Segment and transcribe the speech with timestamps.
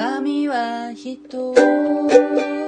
[0.00, 2.59] 神は人。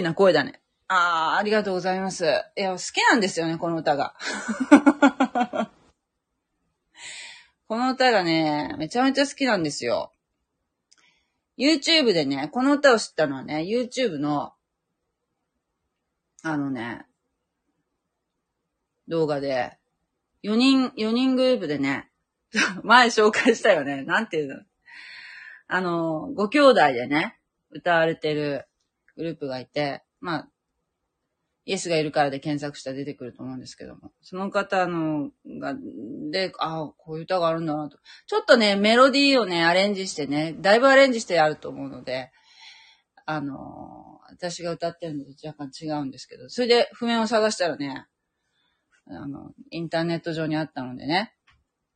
[0.00, 0.60] な声だね。
[0.88, 2.24] ああ、ありがとうございます。
[2.56, 4.14] いや、好きなんですよね、この歌が。
[7.68, 10.12] この歌がね、めちゃめちゃ好きなんですよ。
[11.58, 14.54] YouTube でね、この歌を知ったのはね、YouTube の、
[16.42, 17.04] あのね、
[19.08, 19.76] 動画で、
[20.44, 22.10] 4人、4人グループでね、
[22.82, 24.02] 前紹介したよね。
[24.04, 24.62] なんていうの？
[25.66, 27.38] あの、ご兄弟でね、
[27.70, 28.66] 歌われてる
[29.18, 30.48] グループがいて、まあ、
[31.64, 35.30] イエスがいるからで検索したら出てくると思うんですけども、その方の、
[35.60, 35.74] が、
[36.30, 37.98] で、ああ、こういう歌があるんだなと。
[38.26, 42.30] ちょっとね、メロディーをね、アレンジしてね、だいぶアレンジしてあると思うので、
[43.26, 48.06] あの、私が歌ってるのと若干違うんですけど、それで譜面を探したらね、
[49.08, 51.34] あの、インターネット上にあったのでね、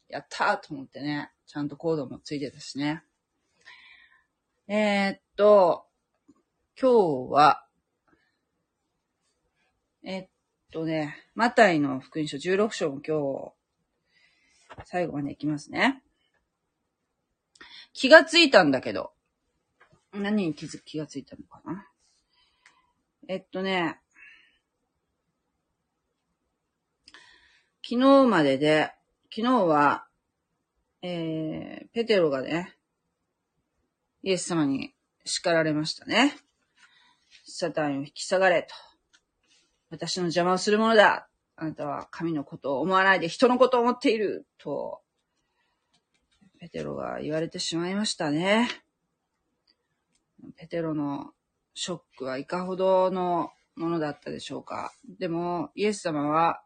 [0.09, 3.03] やったーと思ってね、ちゃんとコードもついてたしね。
[4.69, 5.87] えー、っと、
[6.81, 7.65] 今日は、
[10.03, 10.29] えっ
[10.73, 13.55] とね、マタイの福音書16章も今
[14.79, 16.03] 日、最後までいきますね。
[17.93, 19.13] 気がついたんだけど、
[20.13, 21.87] 何に気づ気がついたのかな
[23.29, 24.01] えっとね、
[27.85, 28.93] 昨日までで、
[29.35, 30.07] 昨日は、
[31.03, 32.77] えー、ペテロがね、
[34.23, 34.95] イエス様に
[35.25, 36.35] 叱られましたね。
[37.53, 38.75] サタンを引き下がれと。
[39.91, 41.29] 私の邪魔をするものだ。
[41.57, 44.47] あなたは神のことを思わないで人のことを思っている。
[44.59, 45.01] と、
[46.59, 48.69] ペテロが言われてしまいましたね。
[50.57, 51.33] ペテロの
[51.75, 54.93] ショックはいかほどのものだったでしょうか。
[55.19, 56.63] でも、イエス様は、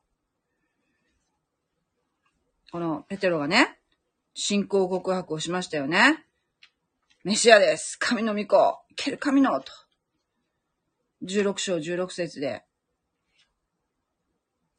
[2.73, 3.79] このペテロがね、
[4.35, 6.27] 信仰告白をしましたよね。
[7.25, 7.99] メシアです。
[7.99, 8.79] 神の御子。
[8.91, 9.59] 生ける神の。
[9.61, 9.86] と。
[11.25, 12.65] 16章16節で、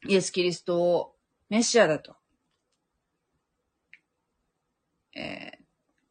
[0.08, 1.16] イエス・キリストを
[1.50, 2.16] メシアだと、
[5.16, 5.58] えー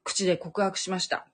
[0.07, 1.27] 口で告白しました。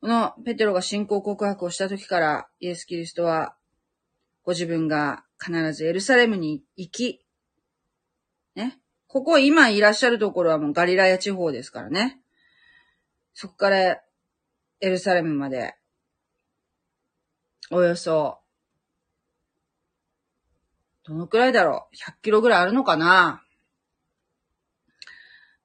[0.00, 3.54] このペテロが信仰告白をした時から、イエス・キリストは、
[4.42, 7.24] ご自分が必ずエルサレムに行き、
[8.56, 8.80] ね。
[9.06, 12.20] ここ今いらっしゃるところはもうガリラヤ地方ですからね。
[13.32, 14.00] そこから
[14.80, 15.76] エルサレムまで、
[17.74, 18.38] およそ
[21.04, 23.42] どのくらいだろう ?100 キロぐらいあるのかな？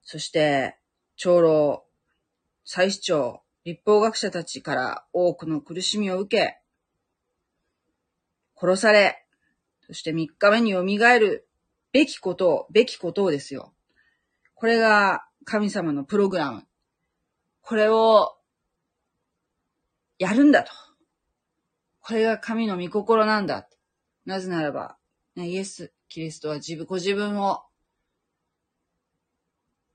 [0.03, 0.77] そして、
[1.17, 1.85] 長老、
[2.63, 6.61] 祭司長、立法学者たちから多くの苦しみを受け、
[8.55, 9.25] 殺され、
[9.85, 10.83] そして3日目に蘇
[11.19, 11.49] る
[11.91, 13.73] べきことを、べきことをですよ。
[14.55, 16.63] これが神様のプログラム。
[17.59, 18.37] これを
[20.19, 20.71] やるんだと。
[22.07, 23.67] これが神の御心なんだ。
[24.25, 24.95] なぜならば、
[25.35, 27.63] ね、イエス・キリストは自分、ご自分を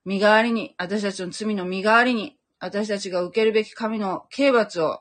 [0.05, 5.00] 身代わりに、私たちの罪の身代わりに、私たちが受けるべき神の刑罰を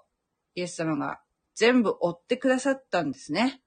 [0.56, 1.20] イエス様が
[1.54, 3.62] 全部追ってくださったんですね。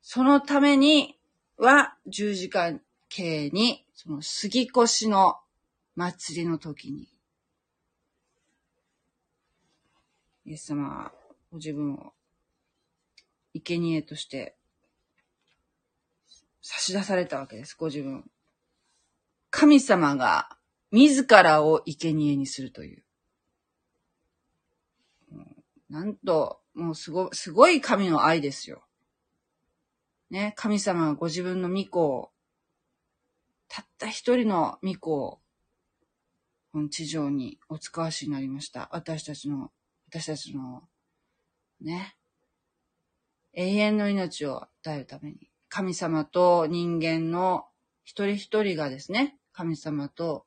[0.00, 1.18] そのために
[1.58, 2.72] は十字架
[3.10, 5.36] 刑に、その杉越の
[5.94, 7.06] 祭りの時に、
[10.46, 11.12] イエス様は
[11.56, 12.12] ご自分を
[13.54, 14.58] 生贄として
[16.60, 18.30] 差し出されたわけです、ご自分。
[19.48, 20.50] 神様が
[20.90, 23.04] 自らを生贄にするという。
[25.88, 28.84] なんと、もうすご、すごい神の愛ですよ。
[30.28, 32.32] ね、神様はご自分の御子を、
[33.68, 35.40] たった一人の御子を、
[36.72, 38.90] この地上にお使わしになりました。
[38.92, 39.72] 私たちの、
[40.10, 40.86] 私たちの、
[41.80, 42.16] ね、
[43.52, 47.66] 永遠の命を与えるために、神様と人間の
[48.04, 50.46] 一人一人がですね、神様と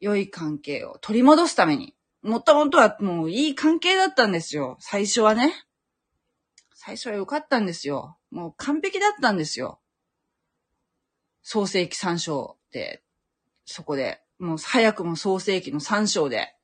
[0.00, 4.76] 良い関係を取り戻すために、もともとはもういい関係だったんですよ。
[4.80, 5.52] 最初はね。
[6.74, 8.16] 最初は良かったんですよ。
[8.30, 9.80] もう完璧だったんですよ。
[11.42, 13.02] 創世紀三章で、
[13.64, 16.56] そこで、もう早くも創世紀の三章で、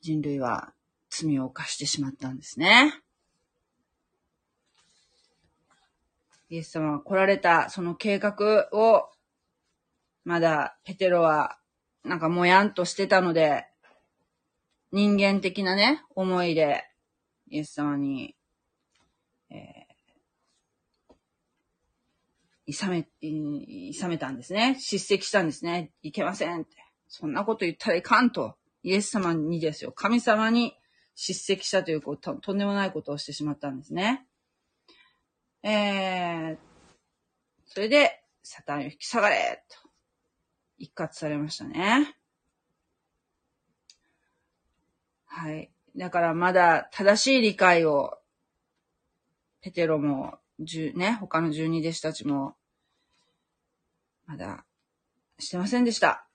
[0.00, 0.72] 人類は
[1.10, 2.94] 罪を犯してしまったんですね。
[6.48, 9.08] イエス様が来られたその計画を、
[10.24, 11.58] まだペテロは
[12.04, 13.66] なんかもやんとしてたので、
[14.92, 16.84] 人間的なね、思いで、
[17.48, 18.34] イエス様に、
[19.50, 21.14] えー、
[22.66, 24.76] いさめ、いさめたんですね。
[24.80, 25.92] 叱責したんですね。
[26.02, 26.76] いけませんって。
[27.06, 28.56] そんなこと言ったらいかんと。
[28.82, 29.92] イエス様にですよ。
[29.92, 30.76] 神様に
[31.14, 34.26] 叱責したということ、とんでもないことをしてしまったんですね。
[35.62, 36.58] えー、
[37.66, 39.90] それで、サタンを引き下がれと、
[40.78, 42.16] 一括されましたね。
[45.26, 45.70] はい。
[45.96, 48.18] だからまだ正しい理解を、
[49.60, 52.56] ペテロも、十ね、他の十二弟子たちも、
[54.26, 54.64] まだ、
[55.38, 56.26] してませんでした。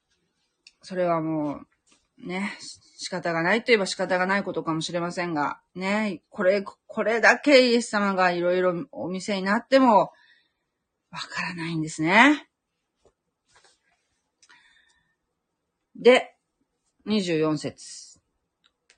[0.81, 1.68] それはもう、
[2.17, 2.57] ね、
[2.97, 10.12] 仕方がないといえば仕方がないことかもしれませんが、ね、これ、これだけイエス様がいろいろお店になっても、
[11.12, 12.50] わからないんですね。
[15.95, 16.35] で、
[17.07, 18.19] 24節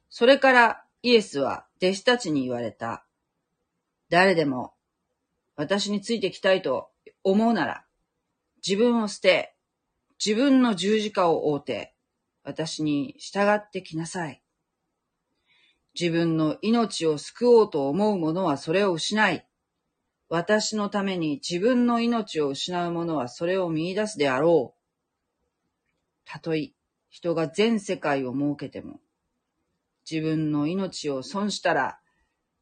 [0.09, 3.05] それからイエスは弟子たちに言われた。
[4.09, 4.73] 誰でも
[5.55, 6.89] 私についてきたいと
[7.23, 7.83] 思うなら、
[8.65, 9.55] 自分を捨て、
[10.23, 11.93] 自分の十字架を追うて、
[12.47, 14.41] 私に従ってきなさい。
[15.99, 19.45] 自分の命を救おうと思う者はそれを失い、
[20.29, 24.79] 私のために自分の命を失う者はそれを見出すであろう。
[26.23, 26.71] たとえ
[27.09, 29.01] 人が全世界を設けても、
[30.09, 31.99] 自分の命を損したら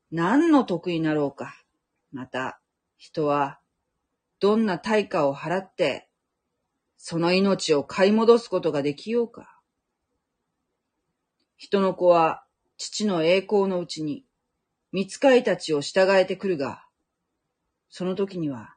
[0.09, 1.53] 何の得になろうか。
[2.11, 2.59] また、
[2.97, 3.59] 人は
[4.39, 6.09] どんな対価を払って、
[6.97, 9.54] その命を買い戻すことができようか。
[11.57, 12.45] 人の子は
[12.77, 14.25] 父の栄光のうちに、
[14.91, 16.85] 見つかいたちを従えてくるが、
[17.89, 18.75] その時には、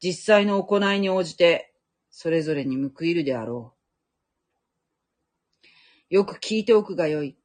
[0.00, 1.72] 実際の行いに応じて、
[2.10, 3.74] それぞれに報いるであろ
[6.10, 6.14] う。
[6.14, 7.36] よく聞いておくがよい。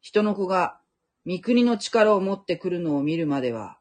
[0.00, 0.80] 人の子が、
[1.26, 3.78] 御国の力を持ってくるのを見るまでは、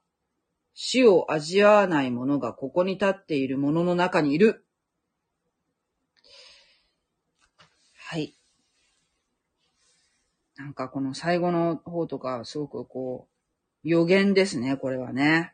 [0.74, 4.66] 死を味わわない者がここに立っている者の中にいる。
[7.96, 8.36] はい。
[10.56, 13.28] なんかこの最後の方とか、すごくこ
[13.84, 15.54] う、予言ですね、これはね。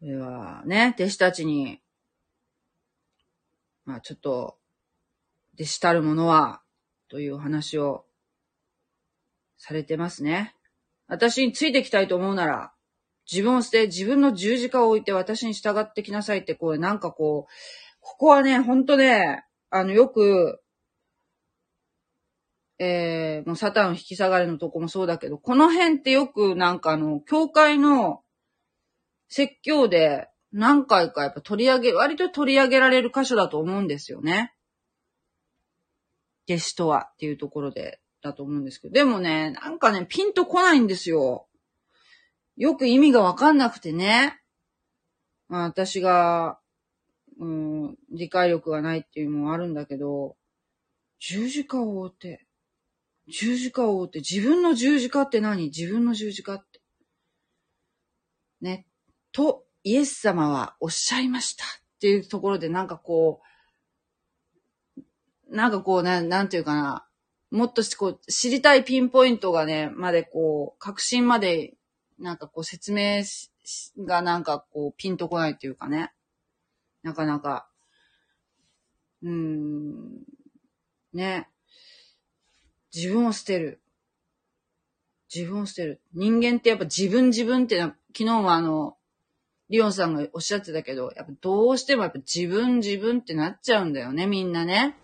[0.00, 1.80] これはね、弟子たちに、
[3.84, 4.56] まあちょっと、
[5.54, 6.62] 弟子たる者は、
[7.08, 8.06] という話を
[9.58, 10.54] されてますね。
[11.08, 12.72] 私についてきたいと思うなら、
[13.30, 17.52] 自分を捨て、自分の十字架を置いて私に従ってきなさいって、こう、なんかこう、
[18.00, 20.60] ここはね、ほんとね、あの、よく、
[22.82, 28.22] えー、もうサタン引き下がるのとこもそうだけど、この辺ってよくなんかあの、教会の
[29.28, 34.54] 説教で何回かやっぱ取り上げ、割と取り上げられる箇所だと思うんですよね。
[36.48, 38.94] 弟子とはっていうところで、だと思うんですけど。
[38.94, 41.48] でもね、なんかね、ピンとこないんですよ。
[42.56, 44.40] よく意味がわかんなくてね。
[45.48, 46.58] まあ、私が、
[47.38, 50.36] うん、理解力がないっていうのもあるんだけど、
[51.18, 52.46] 十字架を追って、
[53.28, 55.64] 十字架を追って、自分の十字架って何？
[55.66, 56.80] 自分の十字架って。
[58.60, 58.86] ね。
[59.32, 61.68] と、イエス様はおっしゃいましたっ
[62.00, 63.50] ていうところでなんかこう、
[65.48, 67.06] なんかこうね、なんていうかな、
[67.50, 71.74] もっとこう知りたいピンポイントがね、までこう、確信まで、
[72.18, 73.22] なんかこう説明
[74.06, 76.12] がなんかこう、ピンとこないっていうかね。
[77.02, 77.68] なかなか、
[79.22, 80.24] うーん、
[81.12, 81.48] ね。
[82.94, 83.80] 自分を捨てる。
[85.34, 86.00] 自分を捨てる。
[86.12, 88.96] 人間ってやっぱ自分自分って昨日はあの、
[89.68, 94.96] リオンさんがおっしゃってたけど、やっぱどうしてもやっぱ自分自分ってなっちゃうんだよね、みんなね。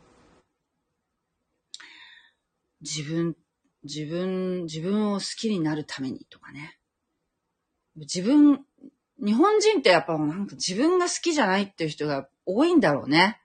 [2.80, 3.36] 自分、
[3.84, 6.78] 自分、自分を好きになるためにとかね。
[7.94, 8.64] 自分、
[9.24, 13.40] 日本人ってやっぱなんか自分が好きじゃないっていう人が多いんだろうね。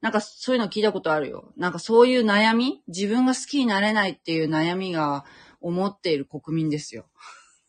[0.00, 1.52] なんかそういうの聞いたことあるよ。
[1.56, 2.82] なんかそういう悩み？
[2.86, 5.24] 自分が好きになれないっていう悩みが
[5.60, 7.06] 思っている国民ですよ。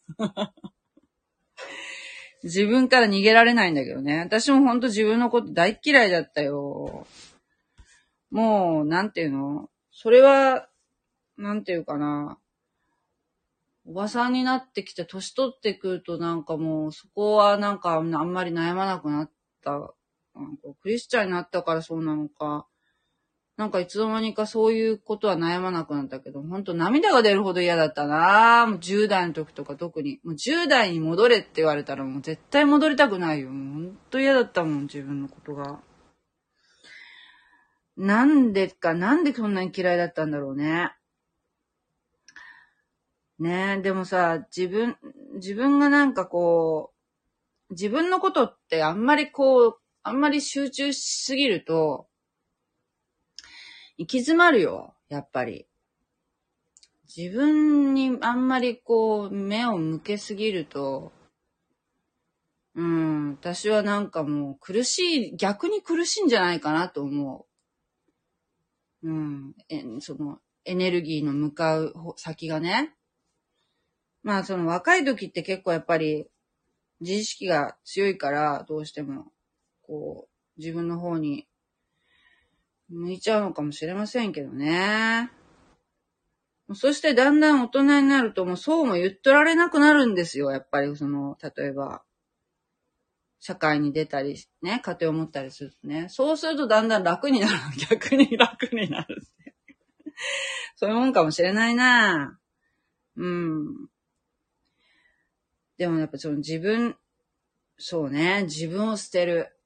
[2.44, 4.20] 自分から逃げられないんだけどね。
[4.20, 7.08] 私もほんと自分のこと大嫌いだったよ。
[8.30, 9.70] もう、なんていうの？
[9.92, 10.70] それは、
[11.38, 12.38] なんていうかな。
[13.86, 19.32] おばさんになってきて、年取ってくるとなんかもう、そこはなんかあんまり悩まなくなっ
[19.64, 19.94] た。
[20.82, 22.68] クリスチャンになったからそうなのか。
[23.58, 30.20] なんかいつの間にかそういうことは悩まなくなったけど、ほんと涙が出るほど嫌だったなもう10代の時とか特に。
[30.24, 33.50] もう10代に戻れって言われたらもう絶対戻りたくないよ。
[33.50, 35.80] もうほんと嫌だったもん、自分のことが。
[37.98, 40.92] なんでか、なんでそんなに嫌いだったんだろうね。
[43.40, 44.98] ねえ、でもさ、自分、
[45.36, 46.92] 自分がなんかこ
[47.70, 52.08] う、自分のことってあんまりこう、あんまり集中しすぎると、
[53.98, 55.68] 行き詰まるよ、やっぱり。
[57.16, 61.12] 自分にあんまりこう、目を向けすぎると、
[62.76, 67.46] うん、私はなんかもう苦しい、逆に苦しいんじゃないかなと思
[69.02, 69.10] う。
[69.10, 72.94] うん、えその、エネルギーの向かう先がね。
[74.24, 76.28] まあその若い時って結構やっぱり
[77.00, 79.32] 自意識が強いからどうしても
[79.88, 81.48] こう自分の方に
[82.90, 85.32] 向いちゃうのかもしれませんけどね。
[86.74, 90.52] そしてだんだん大人になるともうそうも言っとられなくなるんですよ。
[90.52, 92.04] やっぱりその、例えば、
[93.40, 96.08] 社会に出たり、ね、家庭を持ったりするとね。
[96.10, 97.54] そうするとだんだん楽になる。
[97.90, 99.22] 逆に楽になる。
[100.76, 102.40] そういうもんかもしれないな
[103.16, 103.90] うん。
[105.78, 106.98] でもやっぱその自分、
[107.78, 109.57] そうね、自分を捨てる。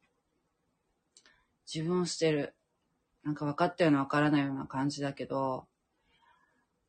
[1.74, 2.56] 自分を捨てる。
[3.24, 5.68] なんか分かったような分からないような感じだけど、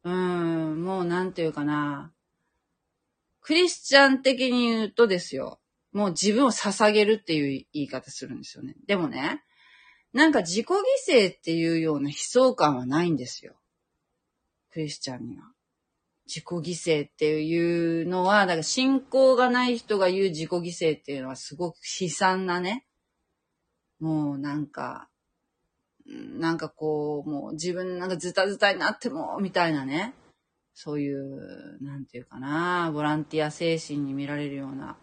[0.04, 2.12] うーん、もうなんていうかな。
[3.40, 5.60] クリスチャン的に言うとですよ。
[5.92, 8.74] もう自分を捧げるっていう言い方するんですよね。
[8.86, 9.42] でもね、
[10.12, 10.74] なんか自己犠
[11.08, 13.54] 牲っていうような悲壮感はないんですよ。
[14.72, 15.44] クリスチャンには。
[16.26, 16.60] 自己犠
[17.02, 22.86] 牲っていうのは、だから信仰がない人が言う自己犠牲っていうのはすごく悲惨なね。
[24.02, 25.08] もうなんか、
[26.04, 30.12] なんかこう、もう自分なんかズタズタになっても、みたいなね。
[30.74, 34.96] そういう、なんていうかな、ボランティア精神に見られるような、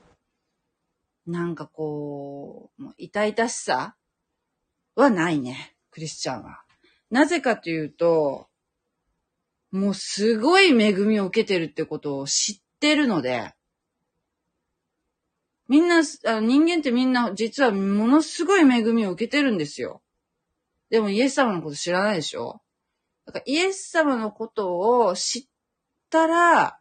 [1.26, 3.96] なんかこう、もう痛々しさ
[4.96, 6.64] はないね、クリスチャンは。
[7.10, 8.50] なぜかというと、
[9.72, 13.54] もうすごい恵みを受けてるってことを知ってるので、
[15.70, 20.02] みんな、あ人間ってみんな実はものすごい恵みを受けてるんですよ。
[20.90, 22.62] でもイエス様のこと知らないでしょ？
[23.26, 25.48] だからイエス様のことを知っ
[26.10, 26.80] たら、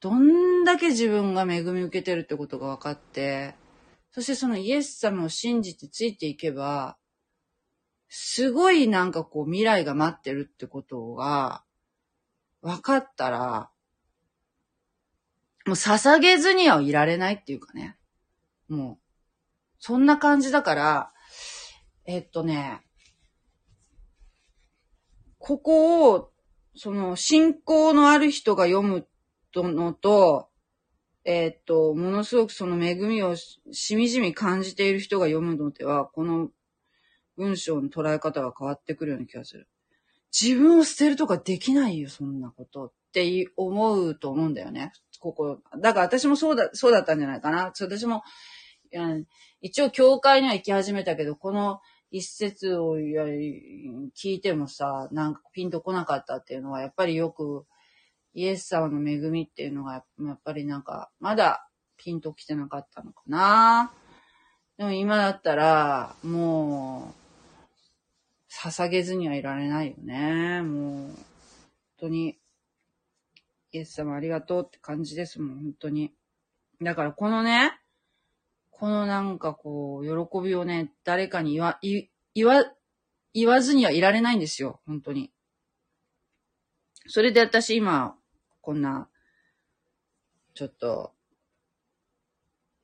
[0.00, 3.54] どんだけ自分が恵み受けてるってことが分かって、
[4.10, 6.98] そしてそのイエス様を信じてついていけば、
[8.10, 11.64] すごいなんかこう未来が待ってるってことが
[12.60, 13.70] 分かったら、
[15.66, 17.96] もう捧げずにはいられないっていうかね。
[18.68, 19.06] もう、
[19.78, 21.12] そんな感じだから、
[22.06, 22.80] えっとね、
[25.38, 26.30] ここを、
[26.76, 29.06] その、信仰のある人が読む
[29.52, 30.50] とのと、
[31.24, 36.50] え、っと、ものすごくその恵みをしみじみ感じている人が読むのでは、この
[37.36, 39.68] 文章の捉え方が変わってくるような気がする。
[40.38, 44.92] 自分を捨てるとかできないよ、そんなことって思うと思うんだよね。
[45.32, 45.78] ここ。
[45.78, 47.72] だから私もそうだ、そうだったんじゃないかな。
[47.78, 48.22] 私も、
[49.60, 51.80] 一応教会には行き始めたけど、この
[52.10, 57.66] 一節を聞いてもさ、なんかピンとこなかったっていうのは、やっぱりよく、
[58.32, 63.92] イエス様の恵みっていうのが、やっぱりなんか、まだピンと来てなかったのかな。
[64.76, 67.26] でも今だったら、もう、
[68.52, 70.62] 捧げずにはいられないよね。
[70.62, 71.16] もう、本
[71.98, 72.38] 当に、
[73.76, 76.14] イエス様ありがとうって感じですもん、本当に。
[76.80, 77.78] だからこのね、
[78.70, 82.64] このなんかこう、喜びをね、誰かに言わ、言わ、
[83.34, 85.30] 言わずにはいられないんですよ、本当に。
[87.06, 88.16] それで私今、
[88.62, 89.08] こんな、
[90.54, 91.12] ちょっと、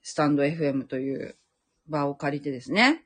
[0.02, 1.36] スタンド FM という
[1.88, 3.04] 場を借りてですね、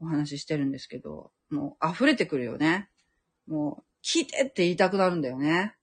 [0.00, 2.90] お話ししてるんですけど、もう溢れてくるよね。
[3.46, 5.74] もう、聞いてって言いたくなるんだよね。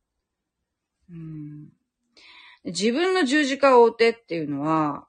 [1.10, 1.70] うん、
[2.66, 5.08] 自分の十字架を追ってっていうのは、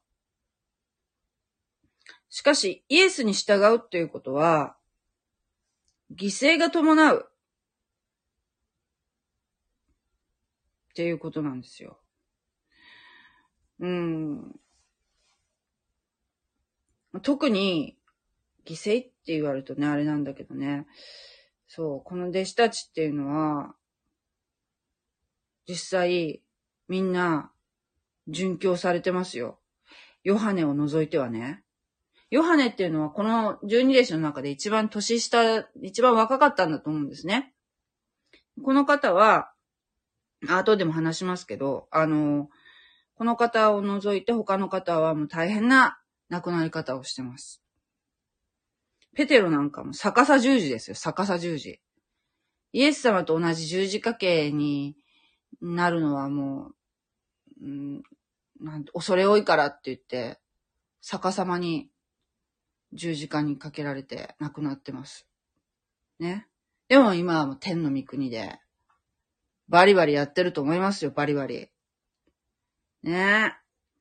[2.28, 4.76] しかし、イエスに従うっていうことは、
[6.14, 7.30] 犠牲が伴う。
[10.90, 11.98] っていうことなんですよ。
[13.80, 14.60] うん。
[17.22, 17.96] 特に、
[18.66, 20.86] 犠牲って言われるとね、あれなんだけどね。
[21.68, 23.74] そう、この弟子たちっていうのは、
[25.68, 26.42] 実際、
[26.88, 27.52] みんな、
[28.28, 29.61] 殉教されてますよ。
[30.25, 31.62] ヨハネを除いてはね。
[32.30, 37.54] ヨハネっていうのはこの十二弟子の中で一番年下、一番若かったんだと思うんですね。
[38.62, 39.52] この方は、
[40.49, 42.49] 後でも話しますけど、あの、
[43.14, 47.62] この方を除いて他の方はもう大変な亡くなり方をしてます。
[49.14, 51.80] ペテロなんかも逆さ十字ですよ、逆さ十字。
[52.73, 54.97] イエス様と同じ十字架形に
[55.61, 56.73] なるのはも
[57.61, 58.02] う、うん、
[58.61, 60.39] なん恐れ多いからって言って、
[61.00, 61.89] 逆さまに
[62.93, 65.26] 十字架にかけられて亡くなってます。
[66.19, 66.47] ね。
[66.89, 68.59] でも今はもう天の御国で、
[69.69, 71.69] バリバリやってると思いますよ、バリバリ。
[73.02, 73.54] ね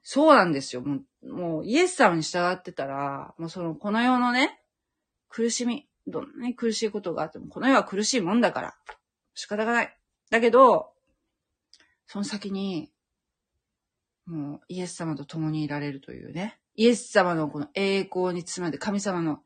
[0.04, 0.82] そうなんですよ。
[0.82, 4.62] もう、もうイエス様に従ってたら、もうその、この世のね、
[5.30, 8.76] 苦しみ、どんなに苦しいことがあっても、この世は苦しいもんだから、
[9.34, 9.98] 仕方がない。
[10.30, 10.94] だけど、
[12.08, 12.92] その先に、
[14.26, 16.60] もうイエス様と共にいられるというね。
[16.76, 19.40] イエス様のこの栄光に包まれて、神様の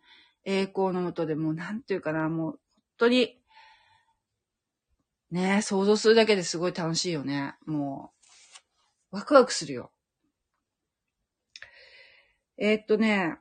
[0.46, 2.60] 栄光のもとでもうなんていうかな、もう本
[2.98, 3.36] 当に、
[5.32, 7.56] ね想像するだけですごい楽しいよね。
[7.66, 8.14] も
[9.12, 9.92] う、ワクワクするよ。
[12.58, 13.38] えー、っとね、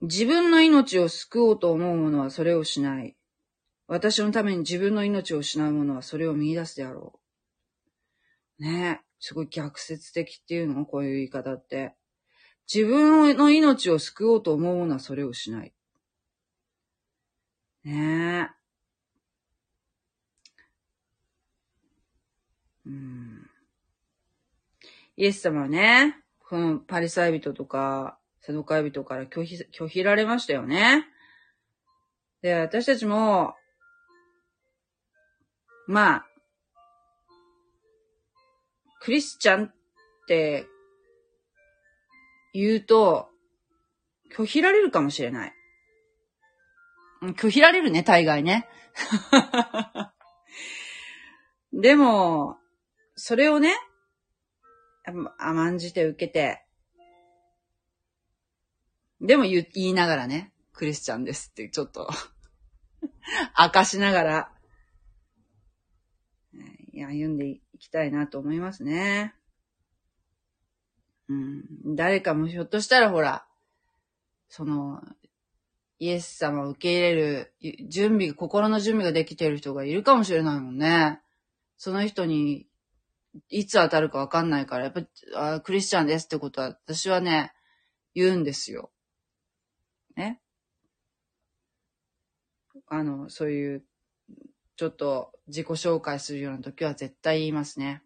[0.00, 3.16] 自分の命を救おうと思う者はそれをしない。
[3.88, 7.25] 私のために自分の命を失う者はそれを見出すであろう。
[8.58, 11.94] ねすごい逆説的っていうのこういう言い方って。
[12.72, 15.72] 自分の命を救おうと思うものはそれをしない。
[17.84, 18.56] ねえ。
[22.86, 23.50] うん。
[25.16, 26.16] イエス様はね、
[26.48, 31.06] このパリサイ人とか、サドカイ人から拒否、拒否られましたよね。
[32.42, 33.54] で、私たちも、
[35.86, 36.25] まあ、
[39.00, 39.74] クリスチャンっ
[40.26, 40.66] て
[42.52, 43.28] 言うと、
[44.34, 45.52] 拒否られるかもしれない。
[47.36, 48.68] 拒否られるね、大概ね。
[51.72, 52.58] でも、
[53.14, 53.74] それをね、
[55.38, 56.64] 甘んじて受けて、
[59.20, 62.10] でも言いながらね、クリスチャンですってちょっと
[63.58, 64.52] 明かしながら、
[66.92, 69.34] 歩んでいきたいなと思いますね。
[71.28, 71.94] うん。
[71.94, 73.46] 誰かもひょっとしたらほら、
[74.48, 75.02] その、
[75.98, 77.54] イエス様を受け入れる
[77.88, 81.20] 準備、心の準備ができている人がいるかもしれないもんね。
[81.76, 82.66] その人に、
[83.50, 85.02] いつ当たるかわかんないから、やっぱ
[85.34, 87.52] あクリスチャンですってことは、私はね、
[88.14, 88.90] 言うんですよ。
[90.16, 90.40] ね。
[92.86, 93.84] あの、そういう、
[94.76, 98.02] ちょっと自己紹介するような時は絶対言いますね。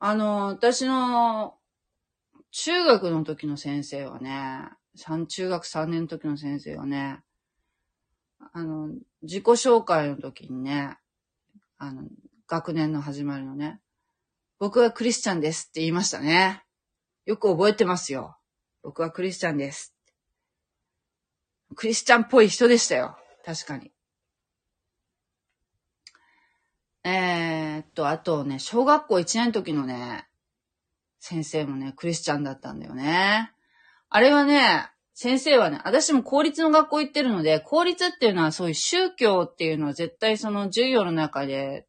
[0.00, 1.56] あの、私の
[2.50, 7.20] 中学の時の先生はね、3中学3年の時の先生はね、
[8.52, 8.88] あの、
[9.22, 10.96] 自己紹介の時にね、
[11.78, 12.02] あの、
[12.46, 13.80] 学年の始まりのね、
[14.58, 16.64] 僕はクリスチャンですって言いましたね。
[17.26, 18.36] よく覚えてますよ。
[18.82, 19.94] 僕はクリスチャンです。
[21.76, 23.16] クリスチャンっぽい人でしたよ。
[23.48, 23.90] 確かに。
[27.02, 30.28] えー、っと、あとね、小学校1年の時のね、
[31.18, 33.50] 先生もね、クリスチャンだったんだよね。
[34.10, 41.86] あれはね、先生はね、私も公立の学校行ってるので、公立っていうのはそういう宗教っていうのは絶対その授業の中で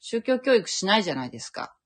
[0.00, 1.76] 宗教教育しないじゃないですか。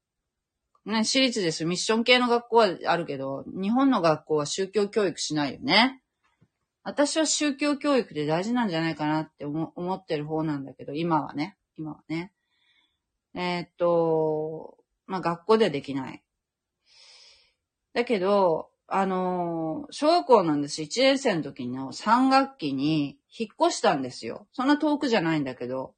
[0.84, 1.64] ね、私立です。
[1.64, 6.01] ミッション系の学校はあるけど、日本の学校は宗教教育しないよね。
[6.84, 11.56] 私は宗教教育で大事なんじゃないかなって思ってる方なんだけど、今はね。
[11.76, 12.32] 今はね。
[13.34, 16.22] えー、っと、まあ、学校ではできない。
[17.94, 24.46] だけど、あの小学校なんです1年生の時の3学期に引っ越したんですよ。
[24.52, 25.94] そんな遠くじゃないんだけど、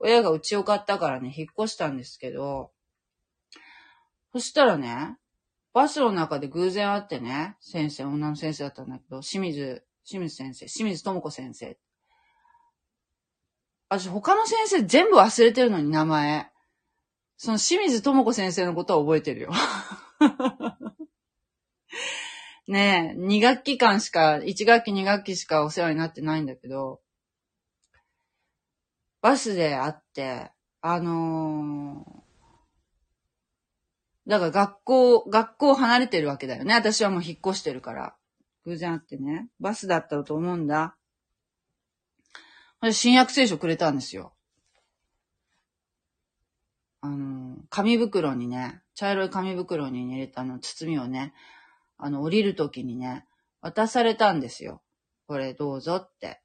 [0.00, 2.72] 親が家を買ったからね、引っ越したんですけど、
[4.32, 5.16] そしたらね、
[5.72, 11.76] バスの中で偶然会ってね、先生、女の先生だったんだけど、清水、清水先生、清水智子先生。
[13.88, 16.50] 私、他の先生全部忘れてるのに、名前。
[17.36, 19.50] その清水智子先生のことは覚えてるよ。
[22.68, 27.00] ねえ、2学期間しか、1学期2学期しかお世話になってないんだけど、
[29.20, 36.74] バスで会って、あのー、だから学校、学校離れてるわけだよね。
[36.74, 38.16] 私はもう引っ越してるから。
[38.66, 39.48] 偶然会ってね。
[39.60, 40.96] バスだったと思うんだ。
[42.92, 44.34] 新約聖書くれたんですよ。
[47.00, 51.32] あの、紙袋にね、茶色い紙袋に入れたの、包みをね、
[51.96, 53.24] あの、降りるときにね、
[53.60, 54.82] 渡されたんですよ。
[55.28, 56.40] これどうぞって。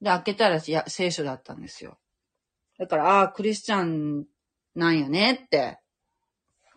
[0.00, 1.98] で、開けたらや聖書だったんですよ。
[2.78, 4.26] だから、ああ、クリスチャン
[4.74, 5.78] なんやねって、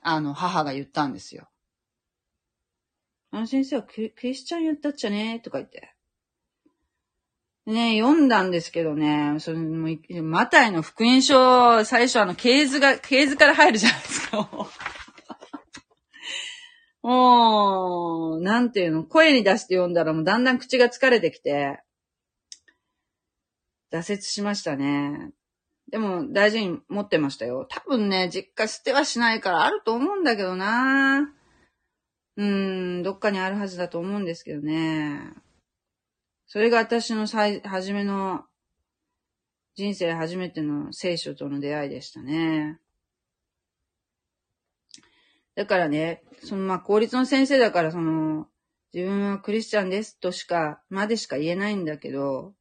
[0.02, 1.48] あの、母が言ったんですよ。
[3.31, 5.93] あの先生はクリスチャン言ったっちゃねとか言って。
[7.65, 14.49] ね、読んだんですけどね、その、マタイの福音書、最初あの、系図が、系図から入るじゃないですか。
[17.03, 21.83] もう、なんていうの、声に出して読んだらもうだんだん口が疲れてきて、
[23.91, 25.31] 挫折しましたね。
[25.91, 27.65] でも大事に持ってましたよ。
[27.69, 31.31] 多分ね、実家捨てはしないからあると思うんだけどな
[32.39, 35.34] うーん、どっかにあるはずだと思うんですけどね。
[36.47, 38.45] それが私の最、初めの、
[39.75, 42.80] 人生初めての聖書との出会いでしたね。
[45.56, 48.47] だからね、そのまあ公立の先生だからその、
[48.93, 52.54] 自分はクリスチャンですとしか、までしか言えないんだけど、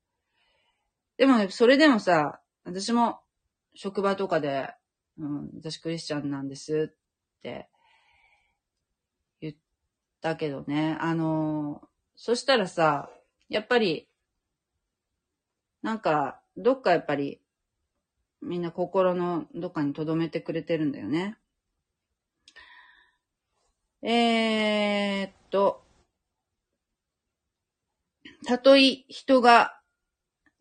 [1.18, 3.20] でもね、それでもさ、私も
[3.74, 4.70] 職場とかで、
[5.18, 7.68] うん、私クリスチャンなんですって
[10.18, 11.80] ったけどね、あの、
[12.16, 13.08] そしたらさ、
[13.48, 14.08] やっぱり、
[15.82, 17.40] なんか、どっかやっぱり、
[18.42, 21.38] みんな心のどっかに留めてくれてるんだよね。
[24.02, 25.82] えー、っと、
[28.46, 29.80] たとえ人が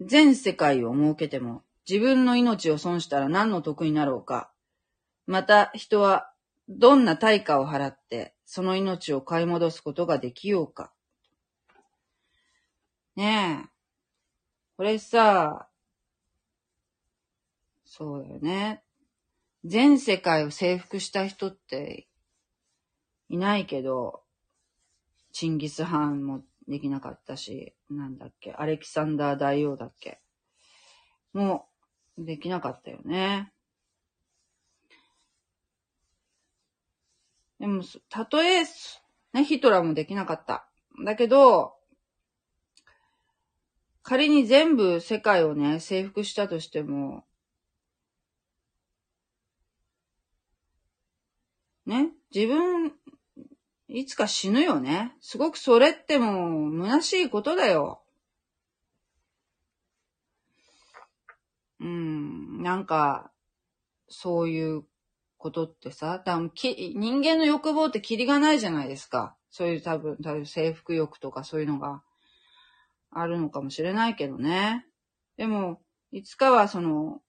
[0.02, 4.52] 全世界を設けても、自分の命を損したら何の得になろうか。
[5.26, 6.32] また人は
[6.70, 10.94] どんな対価を払ってその命を買い戻すことができようか。
[13.18, 13.70] ねえ。
[14.78, 15.68] これさ、
[17.84, 18.84] そうだよね。
[19.66, 22.08] 全世界を征服した人って
[23.28, 24.24] いないけど、
[25.34, 30.22] チンギス・ハンもできなかったし、なんだっけ、アレキサンダー大王だっけ。
[31.34, 31.68] も
[32.18, 33.52] う、できなかったよね。
[37.60, 38.64] でも、たとえ、
[39.34, 40.68] ね、ヒトラーもできなかった。
[41.04, 41.76] だけど、
[44.04, 47.26] 仮に全部世界をね、征服したとしても、
[51.86, 52.94] ね、自分
[53.90, 55.16] いつか死ぬよね。
[55.22, 58.02] すごくそれってもう、虚しいことだよ。
[61.80, 63.32] うん、なんか、
[64.10, 64.84] そういう
[65.48, 69.36] ことってさ、多分き人間の欲望ってキリがないじゃないですか。
[69.50, 72.04] そういう多分、多分征服欲とかそういうのが
[73.12, 74.86] あるのかもしれないけどね。
[75.38, 75.82] でも、
[76.12, 77.22] いつかはその、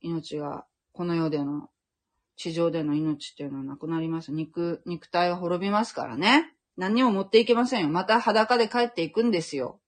[0.00, 1.68] 命が、この世での
[2.36, 4.32] 地上での命っていうのはなくなります。
[4.32, 6.52] 肉、肉体は滅びますからね。
[6.76, 7.88] 何にも持っていけませんよ。
[7.88, 9.80] また裸で帰っていくんですよ。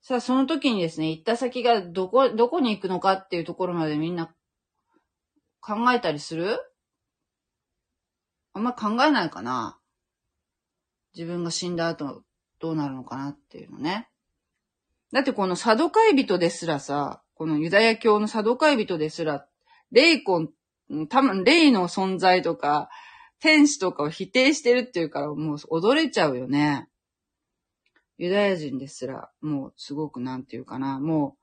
[0.00, 4.34] さあ、その時にですね、行った先がどこ、どこに行くのかっていうところまでみんな
[5.62, 6.58] 考えたりする？
[8.52, 9.78] あんま考えないかな
[11.14, 12.22] 自分が死んだ後
[12.58, 14.08] どうなるのかなっていうのね。
[15.12, 19.46] だってこのサドカイ人ですらさ、このユダヤ教のサドカイ人ですら、
[19.90, 20.50] 霊魂、
[21.08, 22.88] 多分霊の存在とか、
[23.40, 26.88] 天使とかを否定してるっていうからもう踊れちゃうよね。
[28.16, 31.41] ユダヤ人ですら、もうすごくなんていうかな、もう、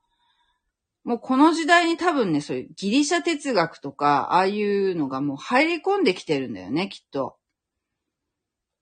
[1.04, 7.36] もうこの時代に多分ね、そういうギリシャ哲学とか、ああいうのがもう入り込んできてるんだよね、きっと。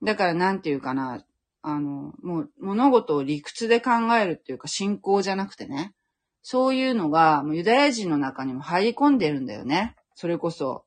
[0.03, 1.25] だからなんていうかな、
[1.63, 5.95] あの、もう物事を理屈で考えるっていうか信仰じゃなくてね。
[6.43, 9.97] そういうのが、もうユダヤ人の中にも入り込んでるんだよね。
[10.15, 10.85] それこそ、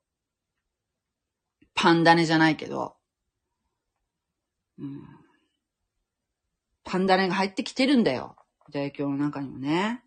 [1.76, 2.96] パンダネじゃないけど。
[4.80, 5.04] うん、
[6.84, 8.36] パンダネが入ってきてるんだよ。
[8.70, 10.04] ユダヤ教の中にもね。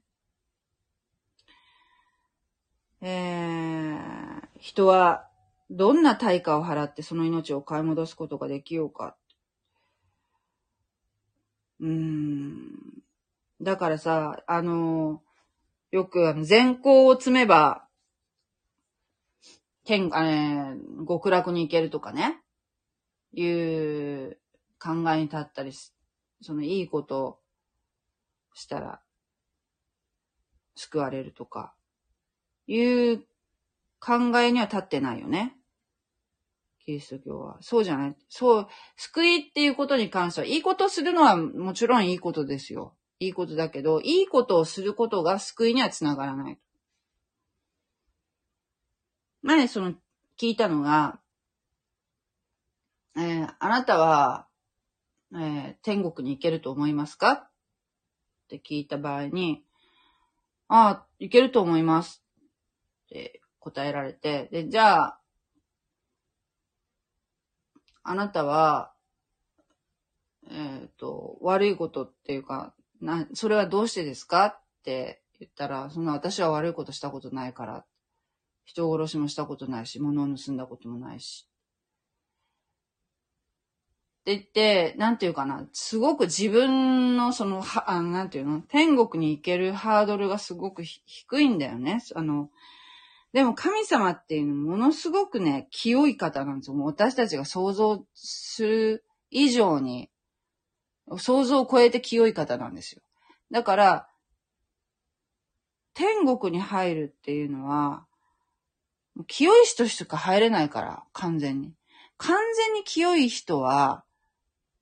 [3.06, 5.28] えー、人は
[5.68, 9.14] どんな対価を払ってその命を買い戻すことができようか。
[11.80, 13.02] うーん。
[13.60, 15.20] だからさ、あの、
[15.90, 17.86] よくあの、善行を積めば、
[19.84, 22.40] 天、えー、極楽に行けるとかね、
[23.34, 24.38] いう
[24.82, 25.92] 考えに立ったりし、
[26.40, 27.38] そのいいことを
[28.54, 29.02] したら、
[30.74, 31.74] 救われるとか、
[32.66, 33.18] いう
[34.00, 35.56] 考えには立ってないよね。
[36.84, 37.56] キリスト教は。
[37.60, 38.16] そうじゃない。
[38.28, 42.94] そう、救いっていうことに関しては、いいことするのはもちろんいいことですよ。
[43.20, 46.58] いいことだけど、いいことをすることが救いにはつながらない。
[49.42, 49.92] 前、その、
[50.38, 51.20] 聞いたのが、
[53.16, 54.48] えー、あなたは、
[55.32, 57.30] えー、天国に行けると思いますか？
[57.32, 57.50] っ
[58.48, 59.64] て聞いた場合に、
[60.68, 62.23] ああ、行けると思います。
[63.14, 65.20] って答えられて、で、じゃあ、
[68.02, 68.92] あなたは、
[70.50, 74.46] えっ、ー、と、悪いことっていうか、な、それはどうしてですか？
[74.46, 77.84] って言ったら、そんな私は悪いことしたことないから。
[78.64, 81.46] 人殺しもしたことないし、物を盗んだこともないし。
[84.22, 92.02] って言って、なんていうかな、すごく自分のその、は、あなんていうの、天国に行けるハードルがすごく低いんだよね。
[92.14, 92.50] あの、
[93.34, 96.76] でも神様っていうのものすごくね、清い方なんですよ。
[96.76, 100.08] もう私たちが想像する以上に、
[101.18, 103.02] 想像を超えて清い方なんですよ。
[103.50, 104.08] だから、
[105.94, 108.06] 天国に入るっていうのは、
[109.26, 111.74] 清い人しか入れないから、完全に。
[112.16, 114.04] 完全に清い人は、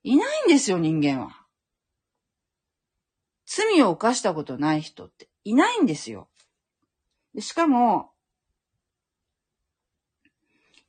[0.03, 1.47] いないんですよ、人間は。
[3.47, 6.29] 罪を犯したことない人っていないんですよ。
[7.39, 8.12] しかも、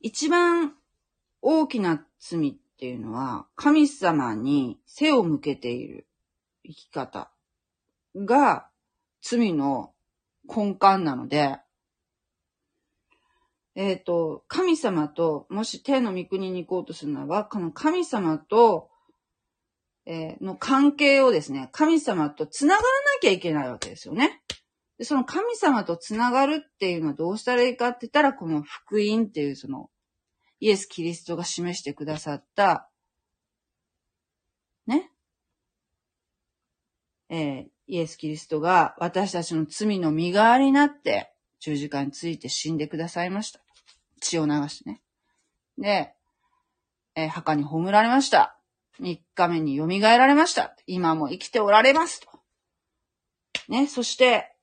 [0.04, 0.74] 一番
[1.40, 6.06] 大きな罪っていうのは、神様に背を向けている
[6.62, 7.30] 生き方
[8.14, 8.68] が
[9.22, 9.94] 罪の
[10.46, 11.56] 根幹なので、
[13.74, 18.90] えっ、ー、と、神様と、もし天の御国に行こうとするならば、この神様と、
[20.04, 22.88] えー、の関係をですね、神様と繋がらな
[23.22, 24.42] きゃいけないわけですよね。
[24.98, 29.88] でその神様と繋がるっていうのはどうしたらいいかって言ったら、この福音っていうその
[30.60, 32.88] イエス・キリストが示してくださった、
[34.86, 35.10] ね。
[37.28, 43.60] えー、イエス・キリストが私たちの罪の身代わりになって十字架について死んでくださいました。
[44.20, 45.02] 血を流してね。
[45.78, 46.14] で、
[47.14, 48.58] えー、墓に葬られました。
[48.98, 50.76] 三日目に蘇られました。
[50.86, 52.28] 今も生きておられますと。
[53.68, 54.54] ね、そして、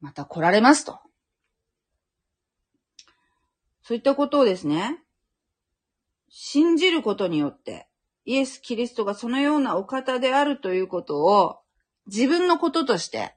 [0.00, 1.00] また来られますと。
[3.84, 4.98] そういったことをですね、
[6.30, 7.86] 信じることによって、
[8.24, 11.60] イエス・キリストがそのようなお方であるということを
[12.06, 13.36] 自分のこととして、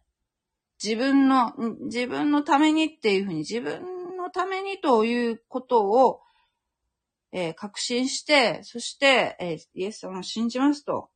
[0.81, 6.21] 自分の、自分のためにっていうふうに、自分のためにということを、
[7.33, 11.09] えー、確信して、そして、えー、イエス様を信じますと、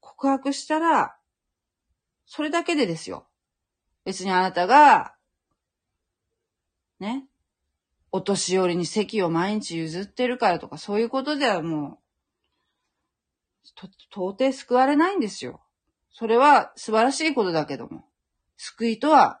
[0.00, 1.16] 告白したら、
[2.26, 3.28] それだけでですよ。
[4.04, 5.14] 別にあなたが、
[6.98, 7.28] ね、
[8.12, 11.98] お年寄りに席を毎日譲ってるからとか、そういうことではもう、
[13.74, 15.62] と到底救われないんですよ。
[16.10, 18.04] それは素晴らしいことだけども、
[18.58, 19.40] 救いとは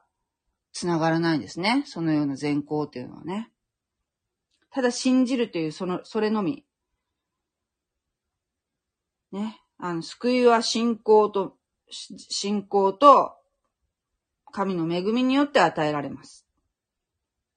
[0.72, 1.84] 繋がらないんですね。
[1.86, 3.50] そのような善行っていうのはね。
[4.70, 6.64] ただ信じるという、その、それのみ。
[9.32, 9.60] ね。
[9.76, 11.58] あの、救いは信仰と、
[11.90, 13.36] 信仰と、
[14.50, 16.46] 神の恵みによって与えられます。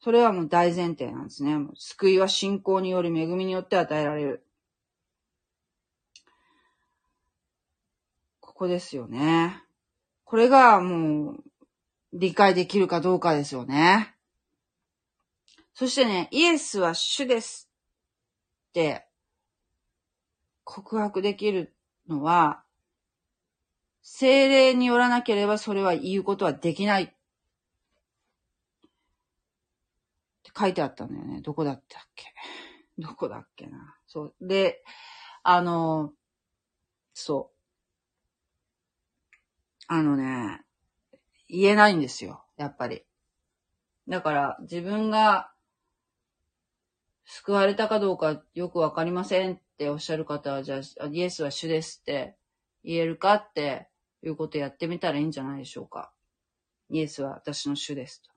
[0.06, 1.58] それはもう大前提なんですね。
[1.74, 4.46] 救いは信仰により恵みによって与えられる。
[8.40, 9.64] ここですよね。
[10.24, 11.44] これがもう
[12.14, 14.14] 理解できるかどうかですよね。
[15.74, 17.72] そしてね、イエスは主です
[18.70, 19.08] って
[20.64, 21.74] 告白できる
[22.08, 22.62] のは、
[24.04, 27.12] 精霊によらなければそれは言うことはできない。
[30.45, 31.42] って書いてあったんだよね。
[31.42, 32.26] どこだったっけ？
[32.98, 33.96] どこだっけな？
[34.08, 34.36] そう。
[34.42, 34.84] で、
[35.44, 36.14] あの、
[37.14, 37.56] そう。
[39.88, 40.62] あのね、
[41.48, 42.46] 言えないんですよ。
[42.58, 43.04] やっぱり。
[44.08, 45.52] だから、自分が
[47.26, 52.36] 救われたかどうかよくわかりませんっておっしゃる方は、じゃあ、イエスは主ですって
[52.84, 53.90] 言えるかって
[54.24, 56.12] いうことやってみたらいいんじゃないでしょうか。
[56.90, 58.35] イエスは私の主ですと。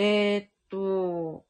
[0.00, 1.44] えー、っと、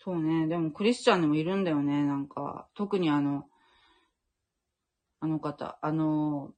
[0.00, 0.48] そうね。
[0.48, 2.02] でもクリスチャンでもいるんだよね。
[2.02, 3.44] なんか、特にあの、
[5.20, 6.50] あの方、あの、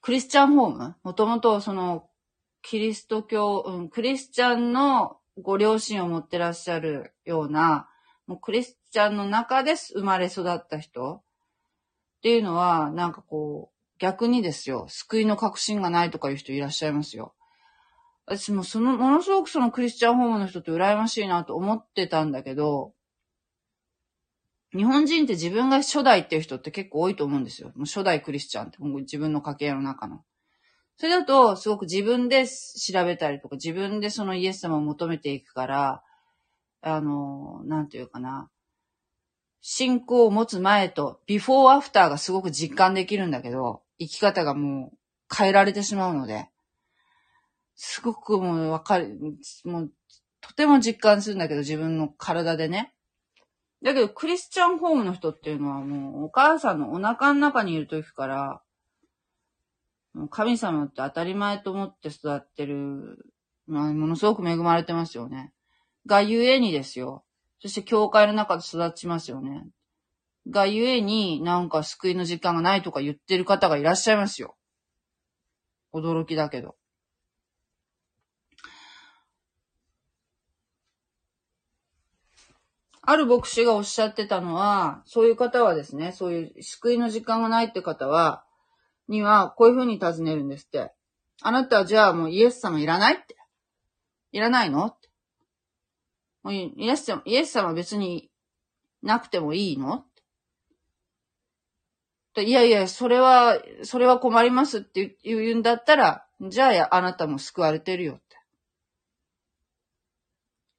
[0.00, 0.96] クリスチャンホーム？
[1.02, 2.08] もともとその、
[2.62, 7.90] キリスト教、うん、クリスチャンのご両親を持ってらっしゃるような、
[8.26, 11.22] もうクリスチャンの中で生まれ育った人っ
[12.22, 17.34] ていうのは、なんかこう、逆にですよ、救いの確信がないとかいう人いらっしゃいますよ。
[18.26, 22.94] 私もその、ものすごくそのクリスチャンホームの人って羨ましいなと思ってたんだけど、
[24.74, 27.72] 日本人って自分が初代っていう人って結構多いと思うんですよ。
[27.74, 30.24] もう初代クリスチャンって、自分の家系の中の。
[30.96, 36.02] それだと、すごく自分で調べたりとか、自分でそのイエス様を求めていくから、
[36.80, 38.50] あの、なんていうかな。
[39.60, 44.98] 信仰を持つ前と、ビフォーアフターがすごく実感できるんだけど、生き方がもう
[45.34, 46.48] 変えられてしまうので、
[47.84, 49.18] すごくもうわかる、
[49.64, 49.92] もう、
[50.40, 52.94] とても実感するんだけど、自分の体でね。
[53.82, 58.62] だけど、クリスチャンホームの人っていうのはもう、お母さんのお腹の中にいる時から、
[60.14, 63.18] もう神様って当たり前と思って育ってる、
[63.66, 65.52] まあ、ものすごく恵まれてますよね。
[66.06, 67.24] がゆえにですよ。
[67.58, 69.66] そして教会の中で育ちますよね。
[70.48, 74.56] がゆえになんか救いの時間がないとか言ってる方がいらっしゃいますよ。
[75.92, 76.76] 驚きだけど。
[83.04, 88.44] ある牧師がおっしゃってたのは、そういう方はですね、そういう救いの時間がないって方は、
[89.08, 90.92] には、こういうふうに尋ねるんですって。
[91.42, 93.36] あなたはじゃあもうイエス様いらないって。
[94.30, 95.08] いらないのって。
[96.44, 98.30] もうイエス様、イエス様別に
[99.02, 100.04] なくてもいいの。
[102.36, 108.22] いやいや、それは、それは困りますって言うんだったら、じゃああなたも救われてるよって。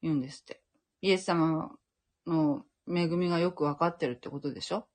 [0.01, 0.61] 言うんですって。
[1.01, 1.69] イエス様
[2.27, 4.87] の恵みがよくわかってるってことでしょ？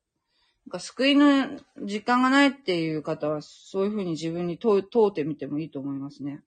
[0.67, 6.43] なんか救いの時間がないっていう方は、そういうふうに自分に問う問うてみてもいいと思いますね。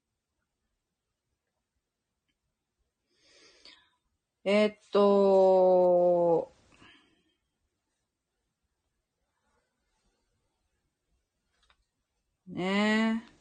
[4.43, 6.51] えーっと、
[12.47, 13.31] ねえ。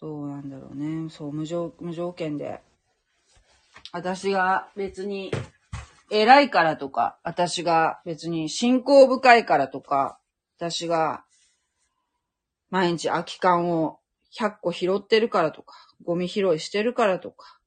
[0.00, 1.08] どうなんだろうね。
[1.10, 2.62] そう、無条無条件で。
[3.92, 5.32] 私が別に
[6.10, 10.18] 偉いからとか、私が別に信仰深いからとか、
[10.56, 11.24] 私が
[12.70, 13.98] 毎日空き缶を
[14.38, 15.74] 100個拾ってるからとか、
[16.04, 17.58] ゴミ拾いしてるからとか、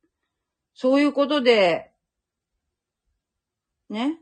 [0.73, 1.91] そういうことで、
[3.89, 4.19] ね、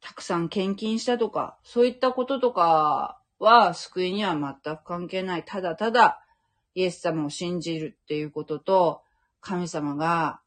[0.00, 5.44] たくさん献金したとか、そういったこととかは救いには全く関係ない。
[5.44, 6.22] ただただ、
[6.74, 9.02] イエス様を信じるっていうことと、
[9.40, 10.40] 神様が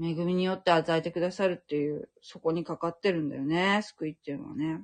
[0.00, 4.82] 恵みによって与えてくださるっていう、そこにかかってるんだよね、救いっていうのはね。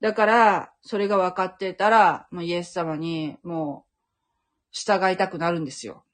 [0.00, 3.88] だから、それが分かってたら、もうイエス様にもう
[4.70, 6.04] 従いたくなるんですよ。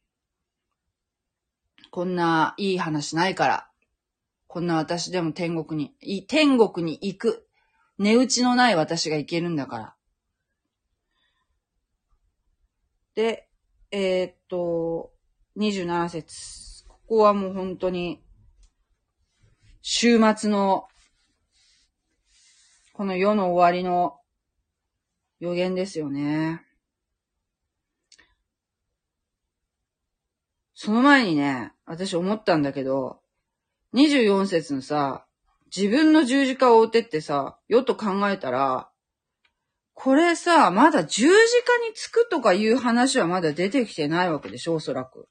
[1.90, 3.70] こんないい話ないから。
[4.46, 7.46] こんな私でも天国に、天国に行く。
[7.98, 9.94] 値打ちのない私が行けるんだから。
[13.14, 13.48] で、
[13.92, 15.12] えーっと、
[15.56, 16.73] 27節。
[17.06, 18.22] ここはもう本当に、
[19.82, 20.88] 週末の、
[22.94, 24.16] この世の終わりの
[25.38, 26.62] 予言ですよね。
[30.74, 33.20] その前にね、私思ったんだけど、
[33.92, 35.26] 24節のさ、
[35.74, 38.88] 自分の十字架を追ってってさ、よと考えたら、
[39.92, 45.28] これさ、まだ十字架につくとかいう話はまだ出てきてないわけでしょ、おそらく。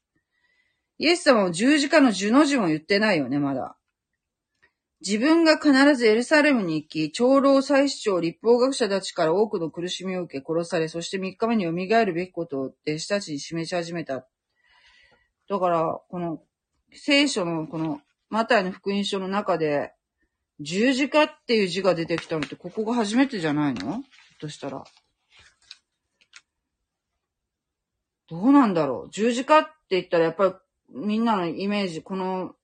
[1.04, 3.76] イエス様も十字架の十の字も言ってないよね、まだ。
[5.02, 11.72] 自分が必ずエルサレムに行き、長老祭司長、立法学者たちから多くの苦しみを受け殺され、そして3日目に蘇
[12.06, 14.26] るべきことを弟子たちに示し始めた。
[15.46, 16.40] だから、この
[16.94, 18.00] 聖書のこの
[18.30, 19.92] マタイの福音書の中で、
[20.60, 23.80] 十字架っていう字が出てきたのってここが初めてじゃないの？
[23.80, 24.02] ひょっ
[24.40, 24.82] としたら。
[28.30, 29.10] どうなんだろう？
[29.10, 30.54] 十字架って言ったらやっぱり
[30.88, 32.54] みんなのイメージ、この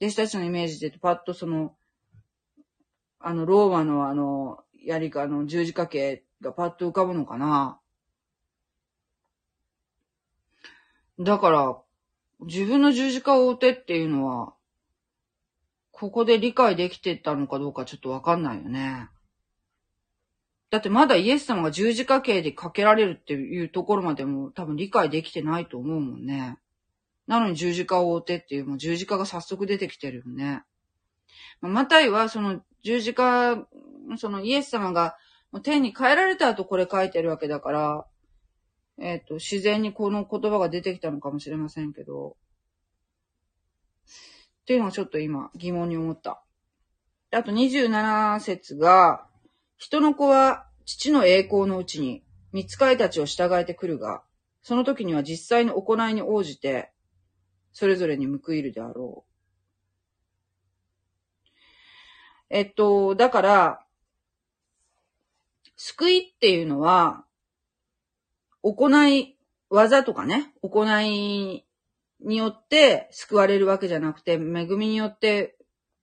[0.00, 1.74] 弟子たちのイメージでパッとその、
[3.18, 7.78] あの、ローマのあの、やりか、あの、十字架形がパッと浮かぶのかな。
[11.18, 11.78] だから、
[12.40, 14.54] 自分の十字架を追ってっていうのは、
[15.92, 19.10] ここで理解できてたのかどうかちょっとわかんないよね。
[20.70, 26.58] だってまだイエス様が十字架形でかけられるっていうところまでも多分理解できてないと思うもんね。
[27.30, 30.64] なのに十字架を追ってっていう、もう十字架が早速出てきてるよね。
[31.60, 33.68] マタイはその十字架、
[34.18, 35.16] そのイエス様が
[35.62, 38.06] 天に帰られた後これ書いてるわけだから、
[38.98, 42.36] えっ、ー、と、自然にこの言葉が出てきたのかもしれませんけど、
[44.62, 46.42] っていうのはちょっと今疑問に思った。
[47.30, 49.24] あと27節が、
[49.76, 54.24] 人の子は父の栄光のうちに、見つかいたちを従えてくるが、
[54.62, 56.90] その時には実際の行いに応じて、
[57.72, 59.30] それぞれに報いるであろう。
[62.50, 63.86] えっと、だから、
[65.76, 67.24] 救いっていうのは、
[68.62, 69.36] 行い、
[69.70, 71.64] 技とかね、行い
[72.20, 75.56] によって救われるわけじゃなくて、恵みによって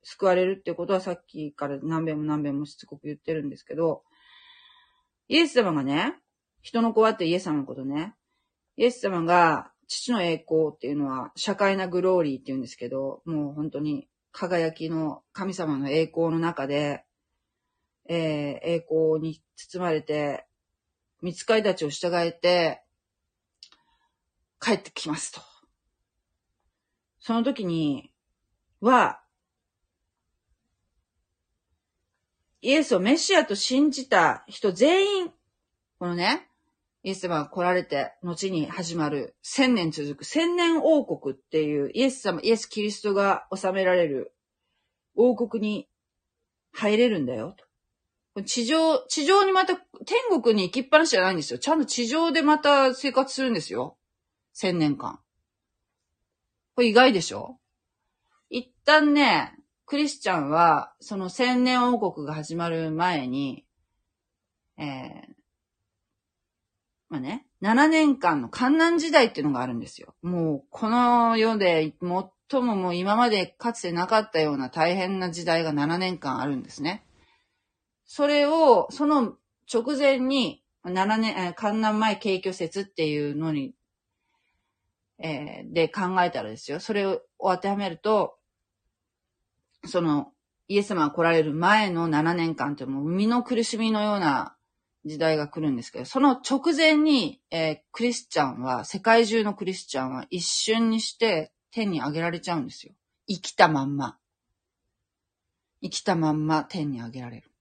[0.03, 4.03] 救われるってことはさっきから何遍も何遍もしつこく言ってるんですけど、
[5.27, 6.15] イエス様がね、
[6.61, 8.15] 人の子はってイエス様のことね、
[8.77, 17.05] イエス様が父の栄光っていうのは、社会なグローリーって言うんですけど、もう本当に輝きの神様の栄光の中で、
[18.09, 18.17] えー、
[18.63, 20.45] 栄光に包まれて、
[21.21, 22.83] 見つかりたちを従えて、
[24.59, 25.41] 帰ってきますと。
[27.19, 28.11] その時に、
[28.81, 29.21] は、
[32.61, 35.31] イエスをメシアと信じた人全員、
[35.99, 36.49] このね、
[37.07, 44.33] イエス様が来られて、後に始まる千年続く千年王国っていうイエス様、イエス・キリストが治められる
[45.15, 45.87] 王国に
[46.73, 47.55] 入れるんだよ。
[48.45, 51.59] 地上、地上にまた天国に行きっぱなしじゃないんですよ。
[51.59, 53.97] ちゃんと地上でまた生活するんですよ。
[54.51, 55.21] 千年間。
[56.75, 57.57] これ意外でしょ？
[58.49, 59.53] 一旦ね、
[59.85, 63.65] クリスチャンは、その千年王国が始まる前に、
[64.77, 65.36] えー、
[67.09, 70.13] まあね、7年間の観難時代っていうのがあるんですよ。
[70.21, 77.05] もう、この世で最ももう今までかつてなかったような大変な時代が7年間あるんですね。
[78.05, 79.35] それを、その
[79.71, 83.73] 直前に、7年、観難前景挙説っていうのに、
[85.19, 86.79] えー、で考えたらですよ。
[86.79, 88.37] それを当てはめると、
[89.85, 90.31] その、
[90.67, 94.56] イエス様が来られる前の7年間ってもう生みの苦しみのような
[95.07, 102.93] 時代が来るんですけど、その直前に、えー、クリスチャンは、世界中のクリスチャンは一瞬にして天に上げられちゃうんですよ。
[103.27, 104.17] 生きたまんま。
[105.81, 107.51] 生きたまんま天に上げられる。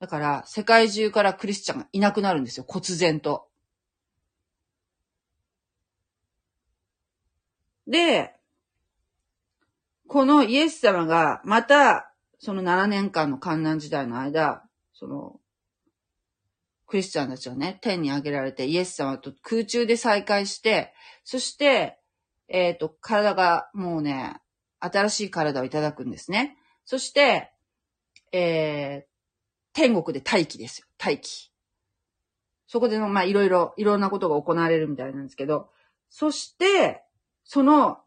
[0.00, 2.64] だから、世界中からクリスチャンがいなくなるんですよ。
[2.64, 3.48] 忽然と。
[7.86, 8.34] で、
[10.06, 14.62] このイエス様がまた、その7年間の観難時代の間、
[14.94, 15.37] その、
[16.88, 21.98] クリスチャンたちはね、天に上げられて、イエス様と空中で再会して、そして、
[22.48, 24.40] えっ、ー、と、体がもうね、
[24.80, 26.56] 新しい体をいただくんですね。
[26.86, 27.52] そして、
[28.32, 29.08] えー、
[29.74, 30.86] 天国で待機ですよ。
[30.98, 31.52] 待機。
[32.66, 35.68] そこでの、まあ、いろいろ、いろんなことが行われるみたいなんですけど、
[36.08, 37.02] そして、
[37.44, 37.98] その、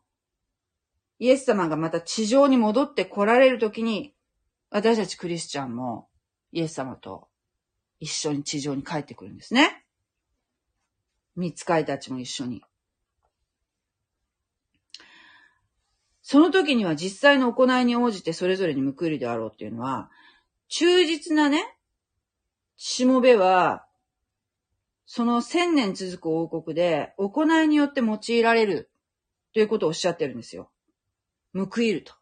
[1.20, 4.16] イエス様がまた地上に戻って来られるときに、
[4.72, 6.10] 私たちクリスチャンも
[6.52, 7.28] イエス様と
[8.02, 9.86] 一緒に地上に帰ってくるんですね。
[11.36, 12.64] 見つかいたちも一緒に。
[16.24, 20.10] その時には実際の行いに応じてそれぞれに報いるであろうっていうのは、
[20.68, 21.78] 忠実なね、
[22.76, 23.86] しもべは、
[25.06, 28.90] その千年続く王国で行いによって用いられる
[29.54, 30.72] ということをおっしゃってるんですよ。
[31.54, 32.14] 報いると。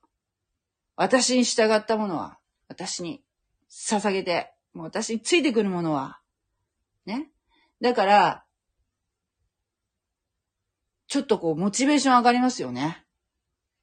[0.95, 3.23] 私に従ったものは、私に
[3.69, 6.19] 捧げて、もう私についてくるものは、
[7.05, 7.29] ね？
[7.81, 8.45] だから、
[11.07, 13.03] ちょっとこう、モチベーション上がりますよね。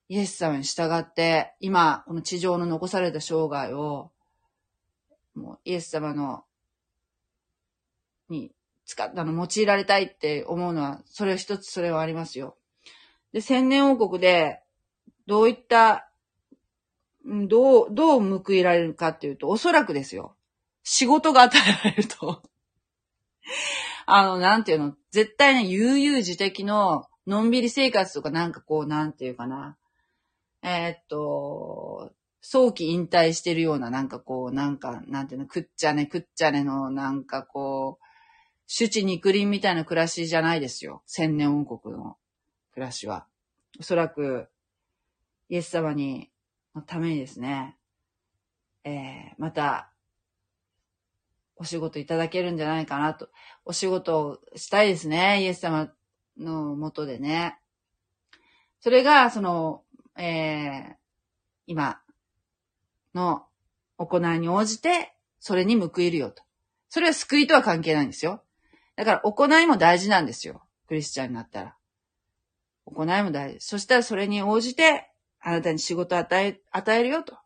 [0.09, 4.13] イエス様に従って、今、この地上の残された生涯を、
[5.35, 6.45] もうイエス様の、
[8.29, 8.53] に
[8.85, 12.57] 使ったの、用いられたいって思うのは、それ一つそれはありますよ。
[13.33, 14.63] で、千年王国で、
[15.27, 16.09] どういった、
[17.25, 20.37] どう、どう報いられるかっていうと、おそらくですよ。
[20.89, 22.43] 仕事が与えられると。
[24.07, 29.77] あの、なんていうの、絶対ね、悠々自適の、のんびり生活とかなんかこう、なんていうかな。
[30.63, 38.05] えー、っと、早期引退してるような、なんかこう、なんか、なんていうの、くっちゃね、くっちゃねの、なんかこう、
[38.69, 41.03] 主治肉林みたいな暮らしじゃないですよ。
[41.07, 42.17] 千年王国の
[42.75, 43.27] 暮らしは。
[43.81, 44.47] おそらく、
[45.49, 46.31] イエス様に、
[46.77, 47.77] のためにですね、
[48.85, 49.91] えー、また、
[51.57, 53.29] お仕事いただけるんじゃないかなと。
[53.65, 55.43] お仕事をしたいですね。
[55.43, 55.91] イエス様
[56.39, 57.59] のもとでね。
[58.81, 59.83] それが、その、
[60.17, 60.95] えー、
[61.67, 62.01] 今
[63.15, 63.47] の
[63.97, 66.43] 行いに応じて、それに報いるよと。
[66.89, 68.43] それは救いとは関係ないんですよ。
[68.97, 70.63] だから行いも大事なんですよ。
[70.87, 71.77] クリスチャンになったら。
[72.85, 73.61] 行いも大事。
[73.61, 77.37] そしたらそれに応じて、あなたに仕事を与え、与えるよと。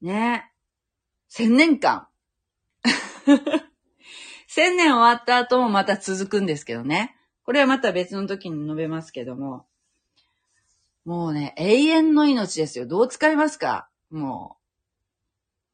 [0.00, 0.49] ね。
[1.30, 2.08] 千年間。
[4.48, 7.16] 千年終わった後もまた続くんですけどね。
[7.44, 9.64] これはまた別の時に述べますけども。
[11.04, 12.86] もうね、永遠の命ですよ。
[12.86, 13.88] どう使いますか？
[14.10, 14.58] も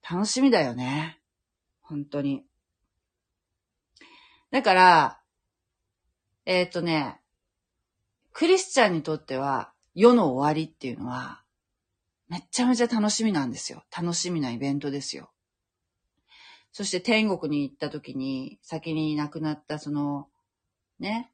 [0.05, 1.19] う、楽しみだよね。
[1.81, 2.45] 本当に。
[4.51, 5.21] だから、
[6.45, 7.19] えっ、とね、
[8.35, 11.43] クリスチャンにとっては、世の終わりっていうのは、
[12.29, 13.85] めちゃめちゃ楽しみなんですよ。
[13.97, 15.31] 楽しみなイベントですよ。
[16.77, 20.29] そして天国に行った時に、先に亡くなったその、
[20.99, 21.33] ね、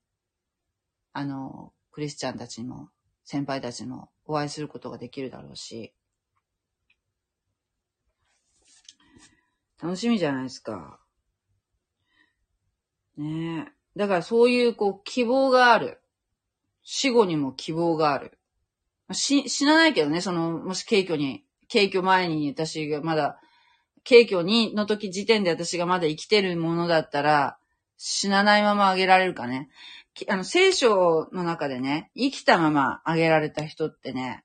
[1.12, 2.90] あの、クリスチャンたちも、
[3.24, 5.93] 先輩たちもお会いすることができるだろうし、
[9.82, 11.01] 楽しみじゃないですか。
[13.16, 13.99] ねえ。
[13.99, 16.01] だからそういうこう希望がある。
[16.84, 18.38] 死後にも希望がある。
[19.11, 23.40] し、死なないけどね、その、もし軽挙に、軽挙前に私がまだ
[24.09, 27.59] 軽挙に、の時時点で私がまだ生きてるものだったら、
[27.96, 29.68] 死なないままあげられるかね。
[30.28, 34.44] あの、聖書の中でね、生きたままあげられた人ってね、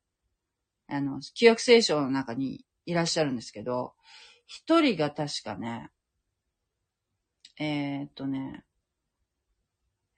[0.88, 3.93] あの、旧約聖書の中にいらっしゃるんですけど、
[4.45, 5.89] 一人が確かね、
[7.60, 8.64] えー、っとね、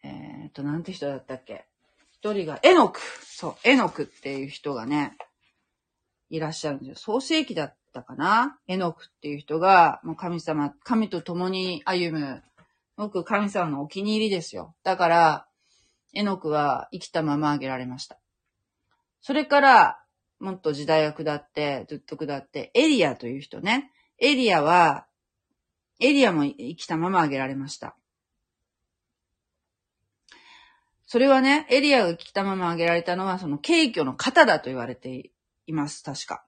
[0.04, 1.66] えー、っと、なんて人だったっけ？
[2.12, 5.18] 一人が、エノクそう、エノクっていう人がね、
[6.30, 6.96] いらっしゃるんですよ。
[6.96, 12.44] 創世記だったったかなエノクっていう人が、もう神様、神と共に歩む、
[12.96, 14.76] 僕神様のお気に入りですよ。
[14.84, 15.48] だから、
[16.14, 18.20] エノクは生きたままあげられました。
[19.22, 20.04] それから、
[20.40, 23.92] もっと時代が下って、ずっと下って、エリアという人ね。
[24.20, 25.08] エリアは、
[26.00, 27.96] エリアも生きたままあげられました。
[31.06, 35.32] それはね、エリアが生きたままあげられたのは、その、軽挙の型だと言われて
[35.66, 36.46] います、確か。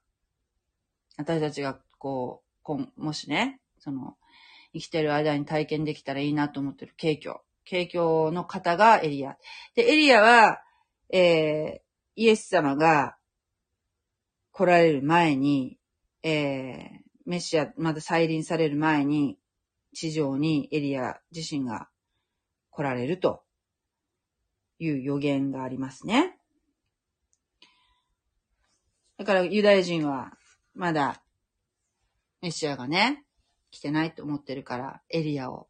[1.22, 4.16] 私たちが、こう、こもしね、その、
[4.74, 7.40] 生きてる間に体験できたらいいなと思ってる景挙。
[7.66, 9.38] 景挙の方がエリア。
[9.76, 10.62] で、エリアは、
[11.10, 11.82] えー、
[12.16, 13.16] イエス様が
[14.52, 15.78] 来られる前に、
[16.24, 16.78] えー、
[17.26, 19.38] メシア、まだ再臨される前に、
[19.94, 21.90] 地上にエリア自身が
[22.70, 23.44] 来られると
[24.80, 26.38] いう予言がありますね。
[29.18, 30.32] だからユダヤ人は
[30.74, 31.22] まだ
[32.42, 33.24] メシアがね、
[33.72, 35.68] 来てないと思ってるからエリアを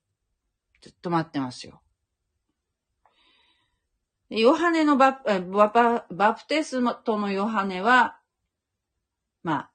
[0.82, 1.82] ずっと待ってますよ。
[4.30, 8.18] ヨハネのバババプテストのヨハネは、
[9.44, 9.72] まあ、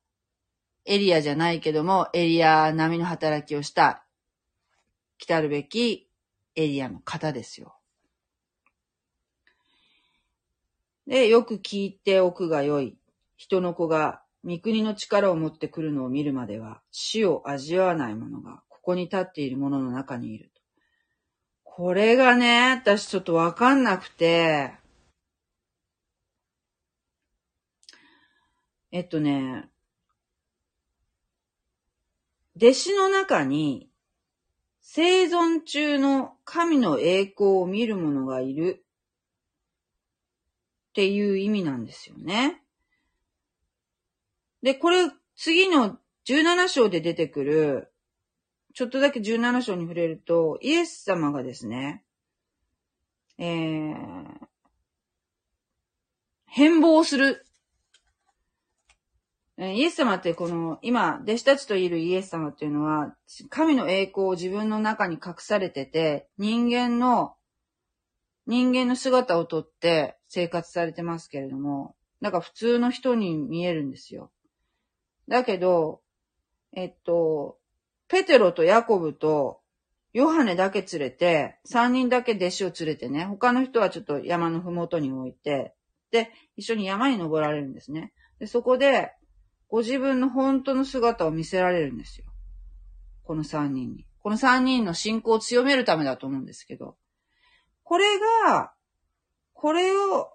[0.86, 4.06] エリアじゃないけども、エリア並みの働きをした、
[5.18, 6.08] 来たるべき
[6.54, 7.76] エリアの方ですよ。
[11.06, 12.96] で、よく聞いておくがよい。
[13.36, 20.62] 人の子が三国の力を持ってくるのを見るまでは、死を味わわない者が、ここに立っている者の中にいると。
[21.64, 24.72] これがね、私ちょっとわかんなくて、
[28.92, 29.68] えっとね、
[32.56, 33.90] 弟子の中に
[34.80, 38.84] 生存中の神の栄光を見る者がいる
[40.90, 42.62] っていう意味なんですよね。
[44.66, 45.96] で、これ、次の
[46.26, 47.92] 17章で出てくる、
[48.74, 52.02] ちょっとだけ17章に触れると、イエス様がですね、
[53.38, 54.24] えー、
[56.46, 57.46] 変貌する。
[59.56, 63.14] イエス様ってこの、今、弟子たちといるイエス様っていうのは、
[63.48, 67.36] 神の栄光を自分の中に隠されてて、人間の、
[68.48, 74.32] 人間の姿をとって生活されてますけれども、なんか普通の人に見えるんですよ。
[75.28, 76.00] だけど、
[76.72, 77.58] えっと、
[78.08, 79.60] ペテロとヤコブと
[80.12, 85.74] ヨハネだけ連れて、三人だけ弟子を連れてね、他の人はちょっと山のふもとに置いて、
[86.10, 88.12] で、一緒に山に登られるんですね。
[88.38, 89.12] で、そこで、
[89.68, 92.26] ご自分の本当の姿を見せられるんですよ。
[93.24, 94.06] この三人に。
[94.20, 96.96] この三人の信仰を強めるためだと思うんですけど。
[97.82, 98.06] これ
[98.46, 98.72] が、
[99.52, 100.32] これを、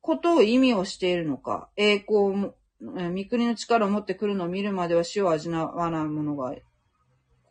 [0.00, 6.60] ことを意味をしているのか、栄光、御国の力を持ってくるのを見るまでは死を味わない者が、こ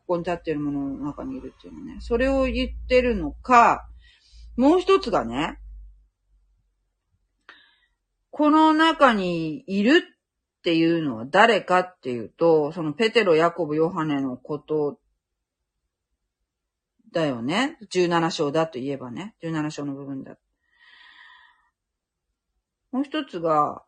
[0.08, 1.98] こに立っている者の中にいるっていうのね。
[2.00, 3.88] それを言ってるのか、
[4.56, 5.60] もう一つがね、
[8.30, 10.04] この中にいる
[10.60, 15.00] っていうのは誰かっていうと、そのペテロ、ヤコブ、ヨハネのこと
[17.14, 17.78] だよね。
[17.92, 19.36] 17章だと言えばね。
[19.42, 20.38] 17章の部分だ。
[22.92, 23.84] もう一つが、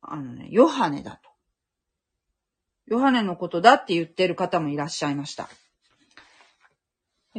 [0.00, 1.30] あのね、ヨハネだと。
[2.86, 5.48] ヨハネのことだって言ってる方もいらっしゃいました。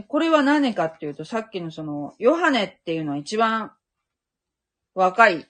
[0.07, 3.71] これは何かっていうと、さっきのその、ヨハネっていうのは一番
[4.93, 5.45] 若い、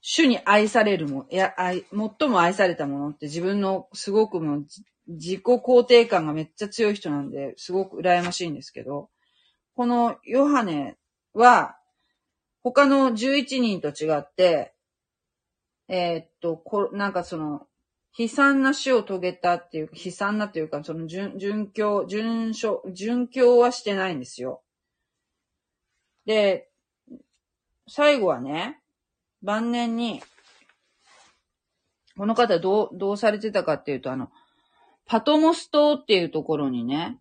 [0.00, 4.66] 主に愛されるも、いや、愛、最も愛されたものって自分のすごくもう
[5.08, 9.10] 自己肯定感がめっちゃ強い人なんで、すごく羨ましいんですけど、
[9.74, 10.96] このヨハネ
[11.34, 11.76] は、
[12.62, 14.72] 他の11人と違って、
[15.88, 17.66] えー、っと、こ、なんかその、
[18.16, 24.62] 悲惨な死を遂げたっていう、悲惨なというか、その、順、順境、順所、順境はしてないんですよ。
[26.26, 26.70] で、
[27.88, 28.80] 最後はね、
[29.42, 30.22] 晩年に、
[32.16, 34.30] この方どう、どうされてたかっていうと、あの、
[35.06, 37.18] パトモス島っていうところにね、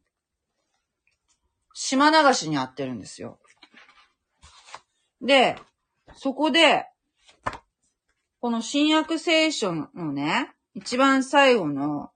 [1.74, 3.40] 島流しにあってるんですよ。
[5.22, 5.58] で、
[6.16, 6.91] そこで、
[8.42, 12.10] この新約聖書のね、一番最後の、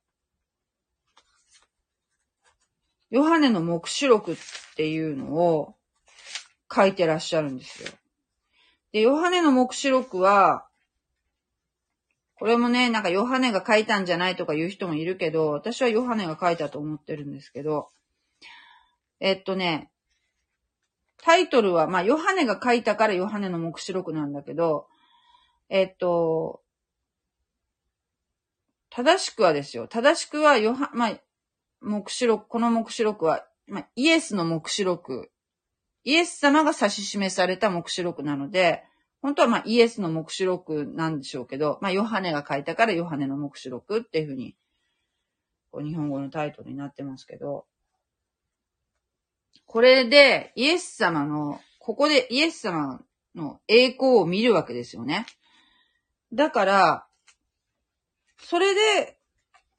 [3.11, 4.35] ヨハネの目視録っ
[4.75, 5.75] ていうのを
[6.73, 7.89] 書いてらっしゃるんですよ。
[8.91, 10.65] で、ヨハネの目視録は、
[12.39, 17.91] これもね、なんかヨハネが書いたんじゃないとか言う人もいるけど、私はヨハネが書いたと思ってるんですけど、
[19.19, 19.91] えっとね、
[21.17, 24.87] タイトルは、まあ、ヨハネが書いたからヨハネの目視録なんだけど、
[25.69, 26.61] えっと、
[28.89, 29.87] 正しくはですよ。
[29.87, 31.19] 正しくは、ヨハ、まあ、
[31.81, 35.31] 目視録、この目視録は、まあ、イエスの目視録。
[36.03, 38.83] イエス様が指し示された目視録なので、
[39.21, 44.55] 本当はまあイエスの目視録なんでしょうけど、まあヨハネが書いたからヨハネの目視録っていうふうに、
[45.71, 47.65] こう日本語のタイトルになってますけど、
[49.65, 53.01] これでイエス様の、ここでイエス様
[53.33, 55.25] の栄光を見るわけですよね。
[56.33, 57.07] だから、
[58.37, 59.17] それで、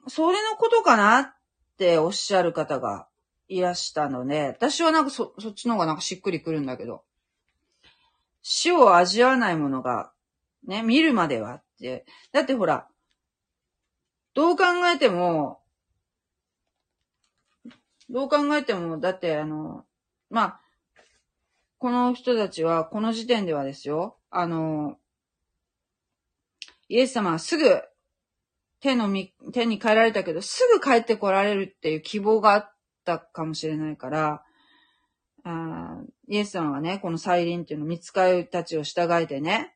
[0.09, 1.35] それのことかなっ
[1.79, 3.09] ておっしゃる方が
[3.49, 7.05] いらしたので、私はなんかそ、そっちの方がなんかしっくりくるんだけど、
[8.43, 10.13] 死を味わわないものが、
[10.67, 12.07] ね、見るまではって。
[12.33, 12.89] だってほら、
[14.35, 15.61] どう考えても、
[18.09, 19.85] どう考えても、だってあの、
[20.31, 20.61] まあ、
[21.79, 24.97] この人たちは、この時点ではですよ、あの、
[26.89, 27.83] イエス様はすぐ
[28.81, 32.75] 手のみ、手に帰られたけど、すぐ帰って来られるっていう希望があっ
[33.05, 34.43] たかもしれないから、
[35.45, 39.75] あイエス様はね、この再臨っていうの、見つかいたちを従えてね、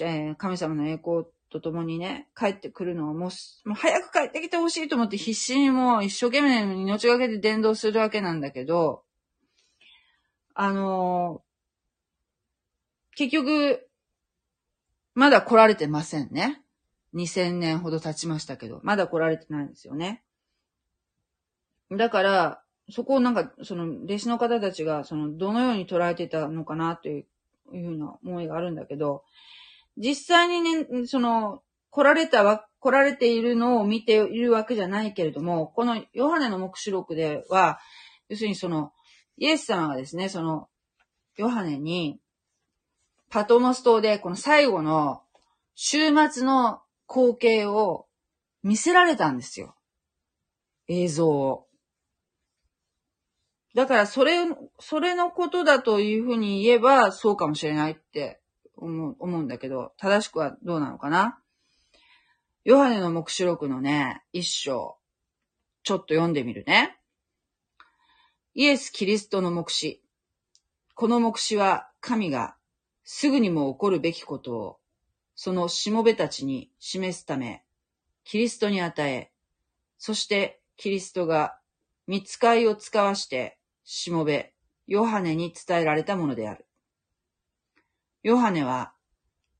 [0.00, 9.04] えー、神様の栄光と共にね、帰ってくるのをもう、もう早く帰ってきてほしいと思って必死にもう一生懸命命がけで伝道するわけなんだけど、
[10.54, 13.85] あのー、結局、
[15.16, 16.62] まだ来られてませんね。
[17.14, 20.22] 2000年ほど経ちましたけど、まだ来られてないんですよね。
[21.90, 27.24] だから、そこをなんか、その、弟子の方たちが、その、どのように捉えてたのかなという、
[27.72, 29.24] いうふうな思いがあるんだけど、
[29.96, 37.78] 実際にね、その、来られたわ、来られているのを見ているわけじゃないけれども、このヨハネの目視録では、
[38.28, 38.92] 要するにその、
[39.38, 40.68] イエス様がですね、その、
[41.38, 42.20] ヨハネに、
[43.30, 45.22] パトモス島でこの最後の
[45.74, 48.06] 週末の光景を
[48.62, 49.76] 見せられたんですよ。
[50.88, 51.66] 映像を。
[53.74, 54.38] だからそれ、
[54.80, 58.40] それのことだというふうに言えばそうかもしれないって
[58.74, 61.38] 思う思うんだけど、正しくはどうなのかな？
[62.64, 64.96] ヨハネの目視録のね、一章、
[65.82, 66.98] ちょっと読んでみるね。
[68.54, 70.02] イエス・キリストの目視。
[70.94, 72.55] この目視は神が
[73.08, 74.78] すぐにも起こるべきことを、
[75.36, 77.64] そのしもべたちに示すため、
[78.24, 79.30] キリストに与え、
[79.96, 81.56] そしてキリストが
[82.08, 84.54] 見つかいを使わしてしもべ、
[84.88, 86.66] ヨハネに伝えられたものである。
[88.24, 88.92] ヨハネは、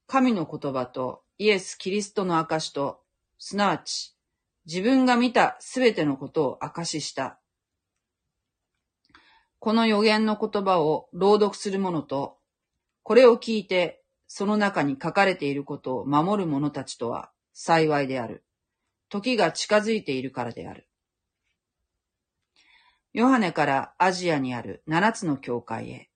[0.08, 3.00] 神の言葉とイエス・キリストの証と、
[3.38, 4.16] すなわち、
[4.66, 7.38] 自分が見たすべてのことを証しした。
[9.60, 12.38] この予言の言葉を朗読する者と、
[13.06, 18.44] これを聞いて、その中に書かれていることを守る者たちとは幸いである。
[19.08, 20.88] 時が近づいているからである。
[23.12, 26.10] ヨハネからアジアにある七つの教会へ、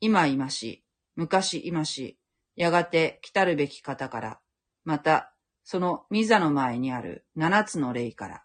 [0.00, 0.82] 今今し、
[1.14, 2.18] 昔今し、
[2.56, 4.40] やがて来たるべき方から、
[4.82, 8.44] また、そのミザの前にある七つの霊から、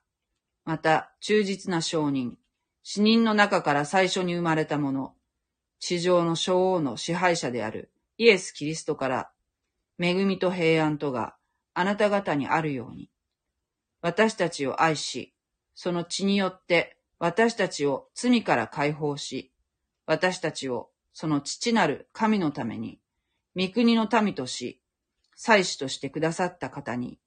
[0.65, 2.37] また、忠実な証人、
[2.83, 5.13] 死人の中から最初に生まれたもの、
[5.79, 9.31] 地上の小王の支配者であるイエス・キリストから、
[9.97, 11.35] 恵みと平安とが
[11.73, 13.09] あなた方にあるように、
[14.01, 15.33] 私たちを愛し、
[15.73, 19.53] その血によって私たちを罪から解放し、
[20.05, 22.99] 私たちをその父なる神のために、
[23.55, 24.81] 御国の民とし、
[25.35, 27.19] 祭司としてくださった方に、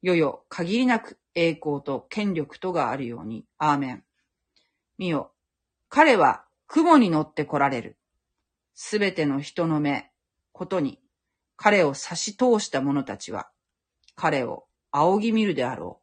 [0.00, 4.04] よよ限りなく栄光と権力とがあるように、アーメン。
[4.96, 5.32] 見よ、
[5.90, 7.97] 彼は雲に乗って来られる。
[8.80, 10.08] すべての人の目、
[10.52, 11.00] ことに、
[11.56, 13.50] 彼を差し通した者たちは、
[14.14, 16.00] 彼を仰ぎ見るであろ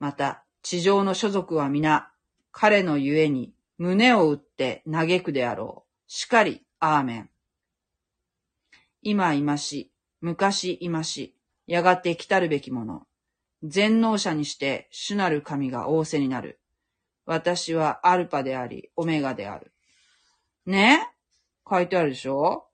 [0.00, 0.04] う。
[0.04, 2.10] また、地上の所属は皆、
[2.50, 6.10] 彼のゆえに胸を打って嘆くであろう。
[6.10, 7.30] しかり、アーメン。
[9.02, 11.36] 今今し、昔今し、
[11.68, 13.06] やがて来たるべきもの。
[13.62, 16.60] 全能者にして主なる神が仰せになる。
[17.24, 19.72] 私はアルパであり、オメガである。
[20.66, 21.14] ね
[21.70, 22.66] 書いてあるでしょ？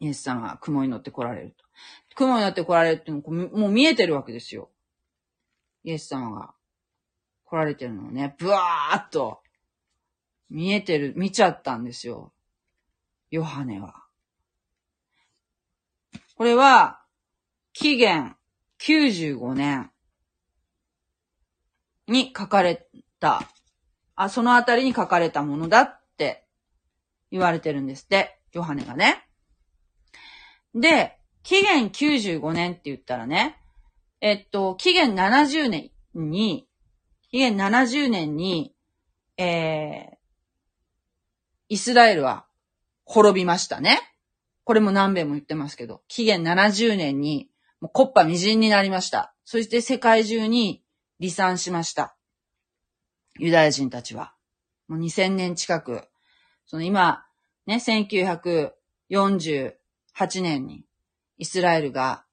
[0.00, 1.64] イエス様が雲に乗って来られると。
[2.16, 4.70] 雲に乗って来られるってもう見えてるわけですよ。
[5.84, 6.54] イエス様が
[7.44, 9.40] 来られてるのをね、ブワーっと
[10.48, 12.32] 見えてる、見ちゃったんですよ。
[13.30, 14.04] ヨハネは。
[16.36, 17.00] これは、
[17.72, 18.36] 紀元
[18.80, 19.90] 95年
[22.08, 22.88] に書かれ
[23.20, 23.42] た、
[24.16, 26.44] あ、そのあたりに書かれたものだって
[27.30, 29.26] 言われてるんですって、ヨハネがね。
[30.74, 33.56] で、紀元95年って言ったらね、
[34.20, 36.68] えっと、紀元70年に、
[37.30, 38.74] 紀元70年に、
[39.36, 40.16] えー、
[41.68, 42.46] イスラエルは
[43.04, 44.00] 滅びましたね。
[44.64, 47.48] これも何遍も言ってますけど、紀元70年に、
[47.80, 49.34] もうコッパ未人になりました。
[49.44, 50.84] そして世界中に
[51.18, 52.16] 離散しました。
[53.38, 54.34] ユダヤ人たちは。
[54.86, 56.09] もう2000年近く、
[56.70, 57.24] その今、
[57.66, 57.80] ね、
[59.10, 59.72] 1948
[60.40, 60.84] 年に
[61.36, 62.24] イスラエルが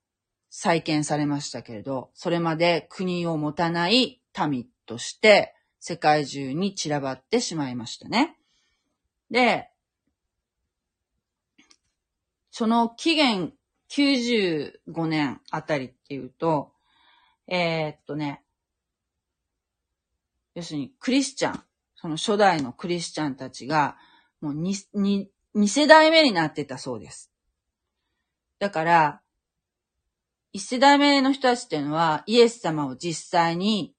[0.52, 8.38] 再建されましたけれど、それまで国を持たない民として世界中に散らばってしまいましたね。
[9.32, 9.72] で、
[12.52, 13.54] その期限
[13.90, 16.74] 95年あたりっていうと、
[17.48, 18.44] えー、っとね、
[20.54, 21.64] 要するにクリスチャン、
[21.96, 23.98] その初代のクリスチャンたちが、
[24.42, 27.32] もう二、二、二世代目になってたそうです。
[28.60, 29.22] だから、
[30.54, 33.94] 一世代目の人たちっていうのは、イエス様を実際に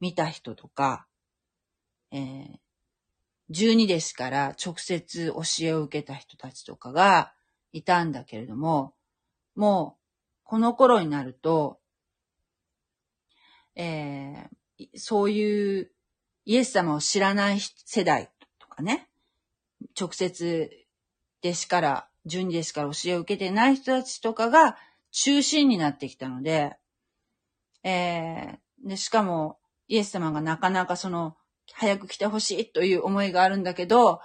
[0.00, 1.06] 見た人とか、
[2.10, 2.58] えー、
[3.50, 7.32] 十二弟子から直接教えを受けた人たちとかが
[7.72, 8.94] いたんだけれども、
[9.54, 10.02] もう、
[10.44, 11.78] この頃になると、
[13.74, 15.90] えー、そういう
[16.44, 19.08] イエス様を知らない世代とかね、
[19.98, 20.70] 直接
[21.42, 24.76] 弟子から、十二弟子から教えを受けてない人たちとかが
[25.10, 26.76] 中心になってきたので、
[27.82, 29.58] えー、で、しかも、
[29.88, 31.36] イエス様がなかなかその、
[31.72, 34.20] 早く来てほしいという思いがあるんだけど、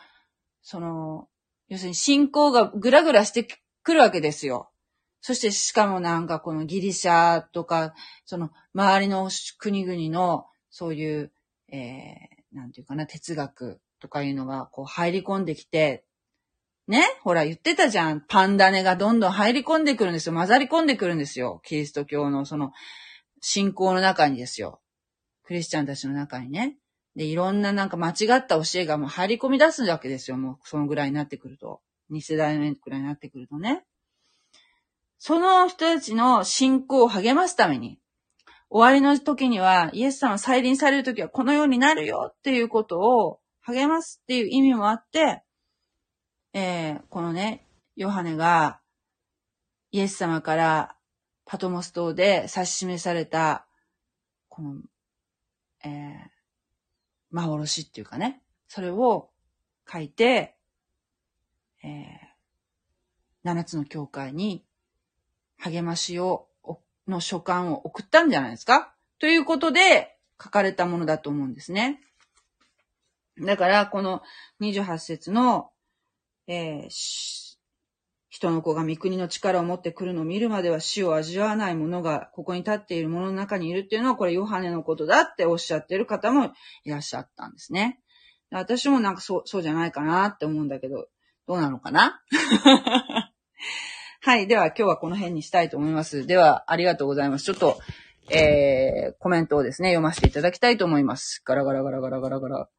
[0.61, 1.27] その、
[1.69, 3.47] 要するに信仰がぐらぐらして
[3.83, 4.69] くるわけですよ。
[5.21, 7.93] そしてしかもなんかこのギリシャとか、
[8.25, 11.31] その周りの国々のそういう、
[11.69, 16.03] えー、なんていうかな、哲学とかいうのがこう入り込んできて、
[16.87, 17.03] ね？
[17.23, 18.21] ほら言ってたじゃん。
[18.21, 20.35] パンダネがどんどん入り込んでくるんですよ。
[20.35, 21.61] 混ざり込んでくるんですよ。
[21.65, 22.71] キリスト教のその
[23.41, 24.79] 信仰の中にですよ。
[25.43, 26.77] クリスチャンたちの中にね。
[27.15, 30.37] で、いろんななんか間違った教えがもう入り込み出すわけですよ。
[30.37, 31.81] もうそのぐらいになってくると。
[32.11, 33.83] 2世代目くらいになってくるとね。
[35.17, 37.99] その人たちの信仰を励ますために、
[38.69, 45.43] 終わりの時には、イエス様再臨される時はこのようになるよっていうことを励ますっていう意味もあって、
[46.53, 48.79] えー、このね、ヨハネが、
[49.91, 50.95] イエス様から
[51.45, 53.67] パトモス島で指し示された、
[54.47, 54.75] この、
[55.83, 56.29] えー、
[57.31, 59.29] 幻っていうかね、それを
[59.91, 60.55] 書いて、
[61.83, 61.91] えー、
[63.43, 64.63] 七つの教会に
[65.57, 66.47] 励ましを、
[67.05, 68.93] の書簡を送ったんじゃないですか？
[69.19, 72.01] ということで書かれたものだと思うんですね。
[73.41, 74.21] だから、この
[74.61, 75.69] 28節の、
[76.47, 76.89] えー、
[78.29, 86.51] 人の子が御国の力を持ってくるのを見るまでは死を味わわない者がここに立っている者の中にいるっていうのはこれヨハネのことだっておっしゃってる方も
[86.83, 87.99] いらっしゃったんですね。
[88.51, 91.07] 私もなんかそう、そうじゃないかなって思うんだけど、
[91.47, 92.21] どうなのかな？
[94.21, 94.47] はい。
[94.47, 96.27] では今日はこの辺にしたいと思います。
[96.27, 97.45] では、ありがとうございます。
[97.45, 97.79] ちょっと、
[98.29, 101.41] えー、コメントをですね、読ませていただきたいと思います。
[101.45, 102.69] ガラガラガラガラガラガラ。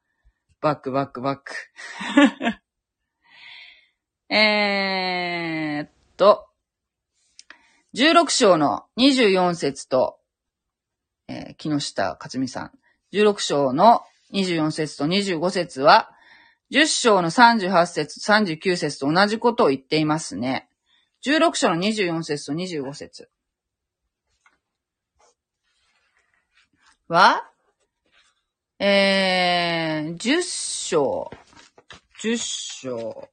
[0.61, 1.55] バックバックバック。
[4.35, 6.49] えーっと、
[7.95, 10.19] 16章の24節と、
[11.29, 12.73] えー、木下克美さん。
[13.13, 14.03] 16章の
[14.33, 16.11] 24節と25節は、
[16.71, 20.69] 10章の38節、39節と同じことを言っていますね。
[21.25, 23.31] 16章の24節と25節
[27.09, 27.51] は、
[28.81, 31.33] えー、10章、
[32.23, 33.29] 10章、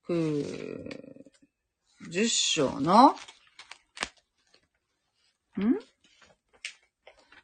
[0.00, 0.14] ふ
[2.10, 3.14] 10章の、ん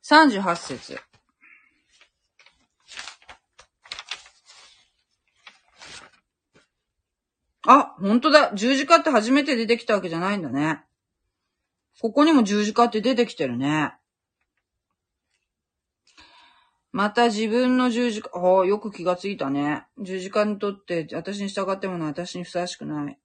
[0.02, 0.98] ?38 節。
[7.66, 8.54] あ、ほんとだ。
[8.54, 10.82] 十字架って初めて出てきたわけじゃないんだね。
[12.00, 13.99] ここにも十字架って出てきてるね。
[16.92, 19.86] また自分の十字架、ああ、よく気がついたね。
[19.98, 23.18] 十字架にとって私に従ってものは私にふさわしくない。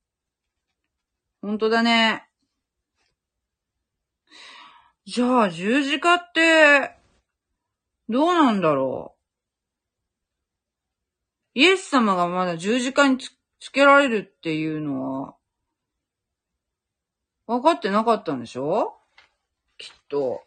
[1.41, 2.29] ほんとだね。
[5.05, 6.95] じゃあ、十字架って、
[8.07, 9.15] どうなんだろ
[11.55, 11.59] う。
[11.59, 15.35] イエス様がまだ十字架につつけられるっていうのは、
[17.47, 18.97] 分かってなかったんでしょ？
[19.77, 20.43] きっと。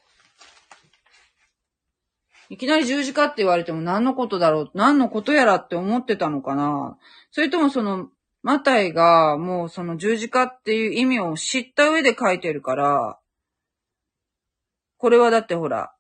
[2.51, 6.96] いきなり十字架って言われても何のことだろう、何のことやらって思ってたのかな
[7.30, 8.09] それともその、
[8.42, 13.18] マタイがもうその十字架っていう意味を知った上で書いてるから、
[14.96, 15.92] これはだってほら、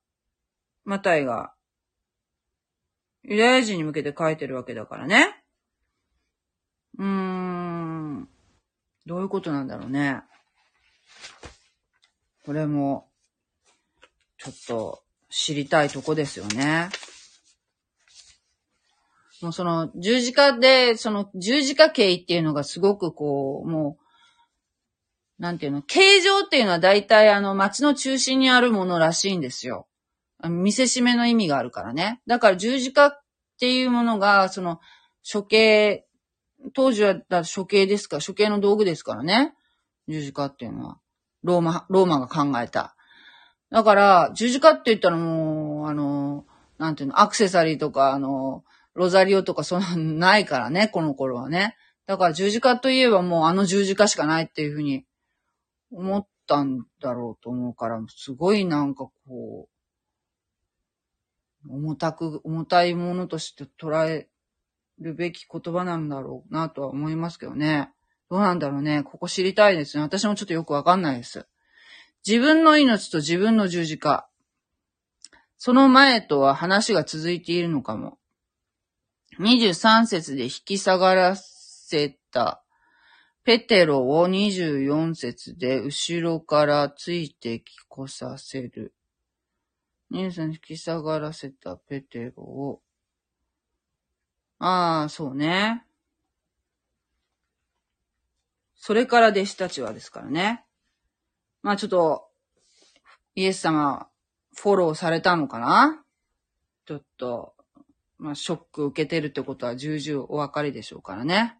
[0.84, 1.52] マタイが、
[3.24, 5.44] ユダヤ人に向けて書いてるわけだからね。
[6.96, 8.28] うーん。
[9.04, 10.22] どういうことなんだろうね。
[12.46, 13.10] これも、
[14.38, 16.88] ちょっと知りたいとこですよね。
[19.42, 23.98] もうその十字架で、その十字架形っていうのがすごくこう、も
[25.38, 29.86] う、なんていうの、形状っていうのは大体あの街の中心にあるものらしいんですよ。
[30.42, 32.20] 見せしめの意味があるからね。
[32.26, 33.20] だから十字架っ
[33.60, 34.80] ていうものが、その
[35.30, 36.08] 処刑
[36.74, 37.16] 当時は
[37.54, 39.54] 処刑ですか、処刑の道具ですからね。
[40.08, 40.98] 十字架っていうのは。
[41.44, 42.96] ローマ、ローマが考えた。
[43.70, 46.46] だから、十字架って言ったらもう、あの、
[46.78, 48.64] なんていうの、アクセサリーとか、あの、
[48.94, 51.76] ロザリオとかそんなないからね、 この頃はね。
[52.06, 55.04] だから十字架といえばもうあの十字架しかないっていうふうに
[55.92, 59.68] 思ったんだろうと思うから、すごいなんかこう、
[61.68, 64.28] 重たく、重たいものとして捉え
[64.98, 67.92] るべき言葉なんだろうなとは思いますけどね。
[68.30, 69.02] どうなんだろうね。
[69.02, 70.02] ここ知りたいですね。
[70.02, 71.46] 私もちょっとよくわかんないです。
[72.28, 74.28] 自分の命と自分の十字架。
[75.56, 78.18] その前とは話が続いているのかも。
[79.40, 82.62] 23節で引き下がらせた
[83.44, 88.92] ペテロを24節で後ろからついてきこさせる。
[90.12, 92.82] 23引き下がらせたペテロを
[94.58, 95.82] ああ、そうね。
[98.74, 100.67] それから弟子たちはですからね。
[101.62, 102.28] まあちょっと、
[103.34, 104.08] イエス様、
[104.54, 106.02] フォローされたのかな？
[106.86, 107.54] ちょっと、
[108.18, 111.56] まあ、ショック受けてるってことは重々お分かりでしょうからね。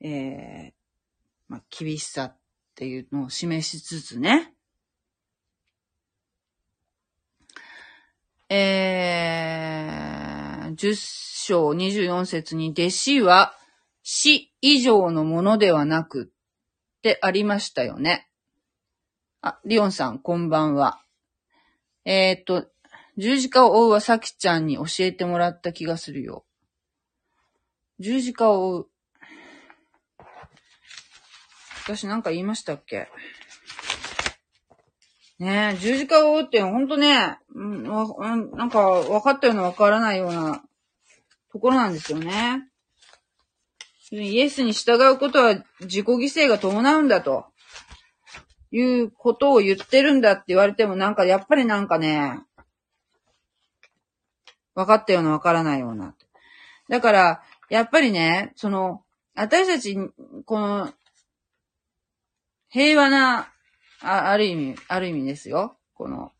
[0.00, 0.72] えー、
[1.48, 2.36] まあ、厳しさっ
[2.74, 4.52] ていうのを示しつつね。
[8.48, 10.94] えー、10
[11.46, 13.54] 章24節に弟子は
[14.02, 16.33] 死以上のものではなく
[17.04, 18.30] ってありましたよね。
[19.42, 21.02] あ、リオンさん、こんばんは。
[22.06, 22.66] えー、っと、
[23.18, 26.46] 十字架を追うはさきちゃんに教えてもらった気がするよ。
[27.98, 28.88] 十字架を追う。
[31.84, 33.08] 私なんか言いましたっけ？
[35.38, 40.64] ねえ、十字架を追うってほんとね、うん、なんか分かったような分からないような
[41.52, 42.66] ところなんですよね。
[44.22, 47.46] イエスに従うことは自己犠牲が伴うんだと。
[48.76, 52.40] いうことを言ってるんだって言われてもなんかやっぱりなんかね、
[54.74, 56.16] 分かったような分からないような。
[56.88, 59.02] だから、やっぱりね、その、
[59.36, 59.96] 私たち、
[60.44, 60.92] この、
[62.68, 63.52] 平和な、
[64.02, 65.76] あある意味、ある意味ですよ。
[65.94, 66.32] この、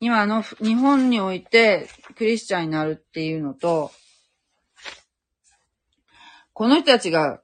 [0.00, 3.92] 今の日本においてクリスチャンになるっていうのと、
[6.56, 7.42] この人たちが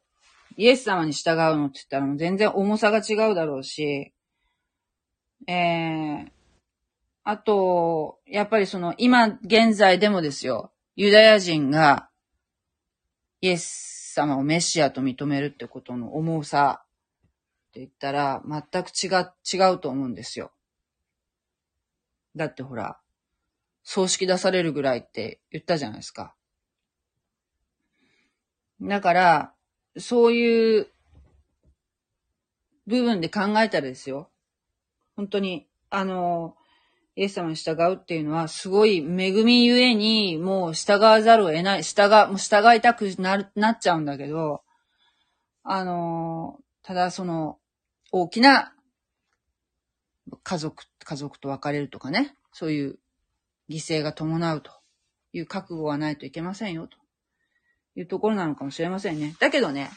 [0.56, 4.10] イエス様に従うのって言ったらもう全然重さが違うだろうし、
[5.46, 6.30] えー、
[7.22, 12.08] あと、やっぱりその今現在でもですよ、ユダヤ人が
[13.42, 16.86] イエス様をメシアと認めるってことの重さっ
[17.74, 19.08] て言ったら全く違、
[19.54, 20.52] 違うと思うんですよ。
[22.34, 22.98] だってほら、
[23.84, 26.34] 葬式出されるぐらいって言ったじゃないですか。
[28.82, 29.54] だから、
[29.96, 30.88] そういう
[32.86, 34.28] 部分で考えたらですよ。
[35.16, 36.56] 本当に、あの、
[37.14, 44.62] イエス様に従うっていうのは、すごい恵みゆえに、もう従わざるを得ない、従、もう従いたくなる、なっちゃうんだけど、
[45.62, 47.58] あの、ただその、
[48.10, 48.74] 大きな
[50.42, 52.98] 家族、家族と別れるとかね、そういう
[53.70, 54.72] 犠牲が伴うと
[55.32, 57.01] いう覚悟はないといけませんよ、と
[57.94, 59.36] いうところなのかもしれませんね。
[59.38, 59.90] だけどね、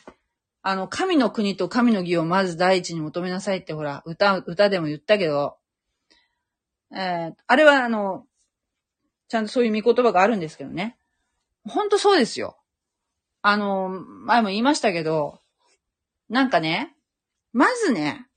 [0.61, 5.57] あの、神の国と神の義をまず第一に求めなさいってほら、歌、歌でも言ったけど、
[6.91, 8.25] えー、あれはあの、
[9.27, 10.97] ちゃんとそういう見言葉があるんですけどね。
[11.63, 12.57] ほんとそうですよ。
[13.41, 15.39] あの、前も言いましたけど、
[16.29, 16.95] なんかね、
[17.53, 18.27] まずね、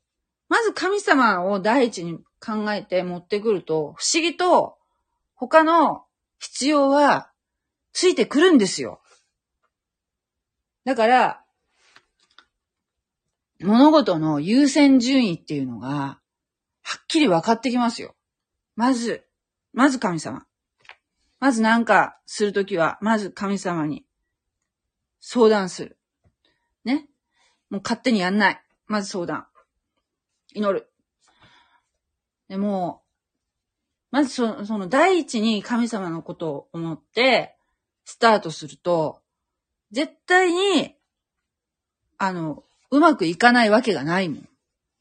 [0.48, 4.76] まず神様を第一に考えて持ってくると、不思議と
[5.34, 6.04] 他の
[6.38, 7.30] 必要は
[7.92, 9.00] ついてくるんですよ。
[10.88, 11.44] だから、
[13.60, 16.18] 物事の優先順位っていうのが、は
[16.98, 18.16] っきり分かってきますよ。
[18.74, 19.26] まず、
[19.74, 20.46] まず神様。
[21.40, 24.06] まず何かするときは、まず神様に
[25.20, 25.98] 相談する。
[26.86, 27.06] ね？
[27.68, 28.62] もう勝手にやんない。
[28.86, 29.46] まず相談。
[30.54, 30.90] 祈る。
[32.48, 33.02] でも、
[34.10, 37.58] まずそのその第一に神様のことを思って
[38.06, 39.20] スタートすると、
[39.90, 40.94] 絶対に、
[42.18, 44.48] あの、うまくいかないわけがないもん。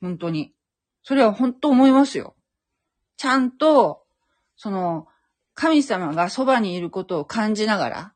[0.02, 0.54] 本当に。
[1.04, 2.36] それは本当思いますよ。
[3.18, 4.06] ちゃんと、
[4.56, 5.08] その、
[5.54, 8.14] 神様がそばにいることを感じながら、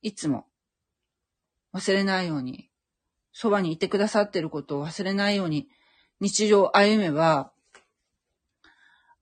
[0.00, 0.46] いつも
[1.74, 2.70] 忘れないように、
[3.32, 5.68] そばにいてくださってることを忘れないように、
[6.20, 7.52] 日常を歩めば、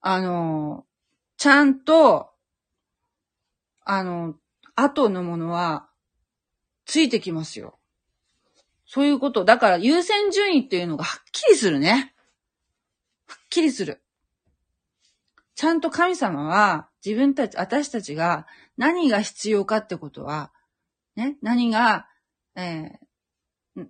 [0.00, 0.86] あの、
[1.36, 2.30] ちゃんと、
[3.84, 4.34] あの、
[4.74, 5.88] 後のものは、
[6.86, 7.78] ついてきますよ。
[8.86, 9.44] そういうこと。
[9.44, 12.14] だから優先順位っていうのがはっきりするね。
[13.26, 14.00] はっきりする。
[15.56, 20.52] ちゃんと神様は自分たち、私たちが何が必要かってことは、
[21.16, 22.06] ね、何が、
[22.54, 23.86] えー、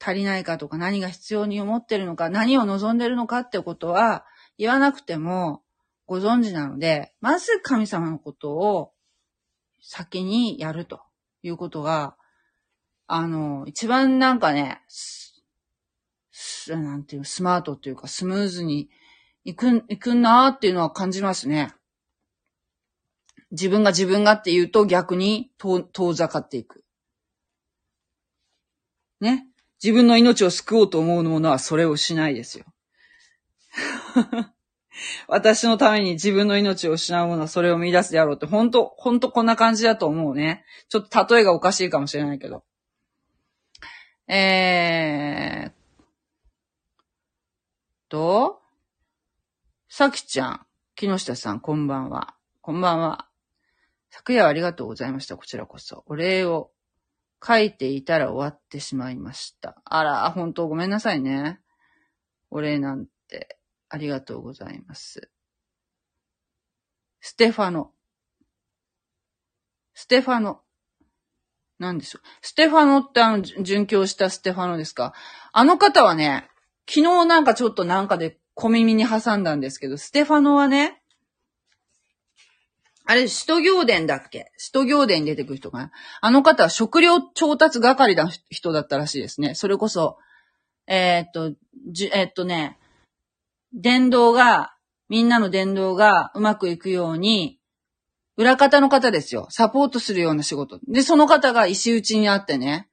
[0.00, 4.24] 足りないかとか何が必要に思ってるのか、何を望んでるのかってことは
[4.56, 5.62] 言わなくても
[6.06, 8.92] ご存知なので、まず神様のことを
[9.82, 11.02] 先にやると
[11.42, 12.16] いうことが
[13.08, 14.82] あの、一番なんかね、
[16.68, 18.90] なんていうスマートっていうかスムーズに
[19.44, 21.72] いくん、いくなーっていうのは感じますね。
[23.50, 26.84] 自分が自分がって言うと逆に遠、遠ざかっていく。
[29.20, 29.46] ね。
[29.82, 32.66] 自分の命を救おうと思うものはそれをしないですよ。
[35.28, 40.64] 私のために自分の命を失うものはそれを見出すであろうって、ほんと、ほんとこんな感じだと思うね。
[40.90, 42.64] ちょっと例えがおかしいかもしれないけど。
[44.30, 45.72] えー、
[48.10, 48.60] と、
[49.88, 50.66] さきちゃん、
[50.96, 52.34] 木下さん、こんばんは。
[52.60, 53.30] こんばんは。
[54.10, 55.38] 昨夜ありがとうございました。
[55.38, 56.04] こちらこそ。
[56.06, 56.70] お礼を
[57.42, 59.80] 書いていたら終わってしまいました。
[59.86, 61.60] あら、本当ごめんなさいね。
[62.50, 63.58] お礼なんて、
[63.88, 65.30] ありがとうございます。
[67.20, 67.92] ステファノ。
[69.94, 70.60] ステファノ。
[71.78, 72.22] なんでしょう。
[72.42, 75.12] ステファノってあの、殉教したステファノですか？
[75.52, 76.48] あの方はね、
[76.88, 81.00] 昨日なんかちょっとなんかで小耳に挟んだんですけど、ステファノはね、
[83.04, 84.52] あれ、使徒行伝だっけ？
[84.58, 85.90] 使徒行伝に出てくる人かな？
[86.20, 89.54] あの方は食料調達係の人だったらしいですね。
[89.54, 90.18] それこそ、
[90.86, 91.56] えーっと、
[91.90, 92.76] じえーっとね、
[93.72, 94.74] 伝道が、
[95.08, 97.57] みんなの伝道がうまくいくように、
[98.38, 99.48] 裏方の方ですよ。
[99.50, 100.78] サポートするような仕事。
[100.86, 102.88] で、その方が石打ちにあってね、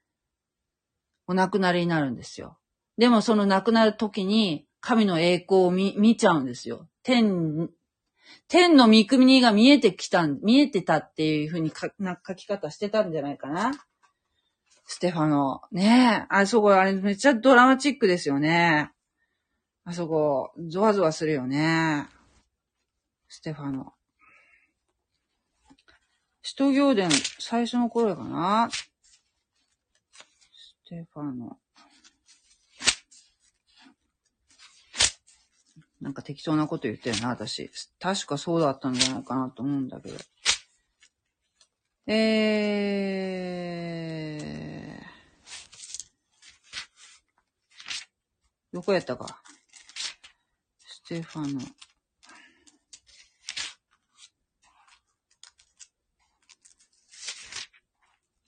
[1.27, 2.57] お亡くなりになるんですよ。
[2.97, 6.89] でもその亡くなる時に、神の栄光を見、見ちゃうんですよ。
[7.03, 7.69] 天、
[8.47, 11.91] 天の御国が見えてきた、見えてたっていう風にか
[12.27, 13.71] 書き方してたんじゃないかな。
[14.87, 15.61] ステファノ。
[15.71, 16.25] ねえ。
[16.29, 18.91] あそこ、あれめっちゃドラマチックですよね。
[19.83, 22.07] あそこ、ゾワゾワするよね。
[23.27, 23.94] ステファノ。
[26.47, 28.69] 使徒行伝、最初の頃かな。
[28.69, 28.77] ス
[30.87, 31.57] テファノ。
[35.99, 37.71] なんか適当なこと言ったよな、私。
[37.99, 40.19] 確かそうだったんじゃないかなと思うんだけど。
[42.13, 48.71] えー。
[48.71, 49.41] どこやったか。
[50.85, 51.59] ステファノ。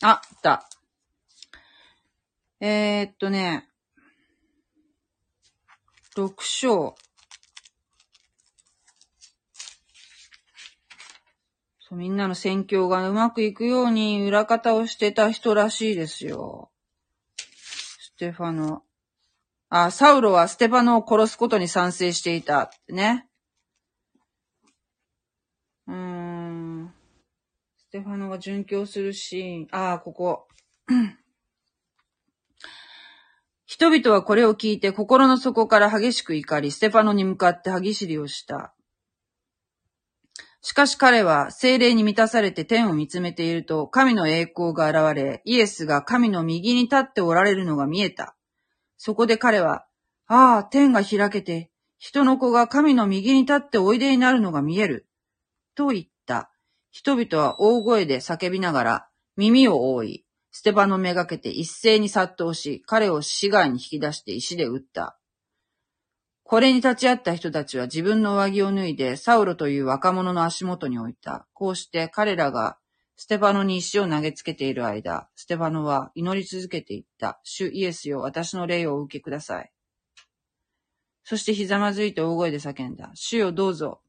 [0.02, 0.70] あ、あった。
[2.60, 3.68] えー、っとね、
[6.16, 6.96] 6章。
[11.80, 16.72] そう、みんなの宣教がうまくいくように裏方をしてた人らしいですよ。
[17.38, 18.84] ステファノ。
[19.70, 23.28] あ、サウロはステファノを殺すことに賛成していたってね。
[25.88, 26.17] うん。
[27.88, 29.68] ステファノが殉教するシーン。
[29.72, 30.50] ああ、ここ。
[33.66, 38.74] 人々はこれを聞いて心の底から激しく怒り、ステファノに向かって歯ぎしりをした。
[40.60, 48.36] しかし彼は精霊に満たされて天を見つめていると、神の栄光が現れ、イエスが神の右に立っておられるのが見えた。
[48.98, 49.86] そこで彼は、
[50.28, 55.08] ああ、天が開けて、人の子が神の右に立っておいでになるのが見える。
[55.74, 56.52] と言った。
[56.98, 65.20] 人々は大声で叫びながら、耳を覆い、ステパノめがけて一斉に殺到し、彼を死骸に引き出して石で撃った。
[66.42, 71.48] これに立ち会った人たちは自分の上着を脱いで、サウロという若者の足元に置いた。
[71.54, 72.80] こうして彼らが
[73.16, 77.40] ステパノに石を投げつけている間、ステパノは祈り続けていった。
[77.44, 79.72] 主イエスよ、私の霊をお受けください。
[81.24, 83.12] そしてひざまずいて大声で叫んだ。
[83.14, 84.02] 主よ、どうぞ、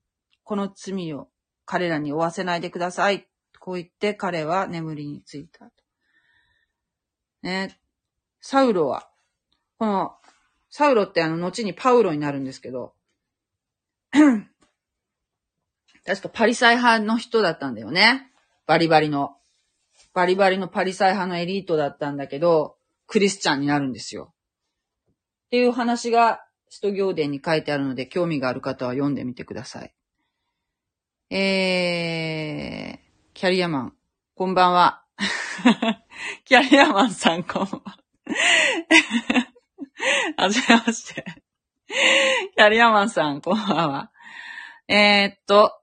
[0.42, 1.28] この罪を
[1.70, 3.28] 彼らに負わせないでください。
[3.60, 5.70] こう言って彼は眠りについた。
[7.42, 7.78] ね。
[8.40, 9.10] サウロは、
[9.78, 10.12] この、
[10.70, 12.94] サウロってあの、後にパウロになるんですけど、
[16.06, 18.32] 確かパリサイ派の人だったんだよね。
[18.66, 19.36] バリバリの。
[20.14, 24.32] バリバリのパリサイ派のエリートだったんだけど、クリスチャンになるんですよ。
[25.46, 29.92] っていう話が、使徒行伝に書いてあるので、興味がある方は読んでみてください。
[31.30, 32.98] えー、
[33.34, 33.92] キャリアマン、
[34.34, 35.04] こんばんは。
[36.46, 37.98] キャリアマンさん、こんばんは。
[40.42, 41.24] はじめまして。
[42.56, 44.10] キャリアマンさん、こんばんは。
[44.88, 45.78] えー、っと、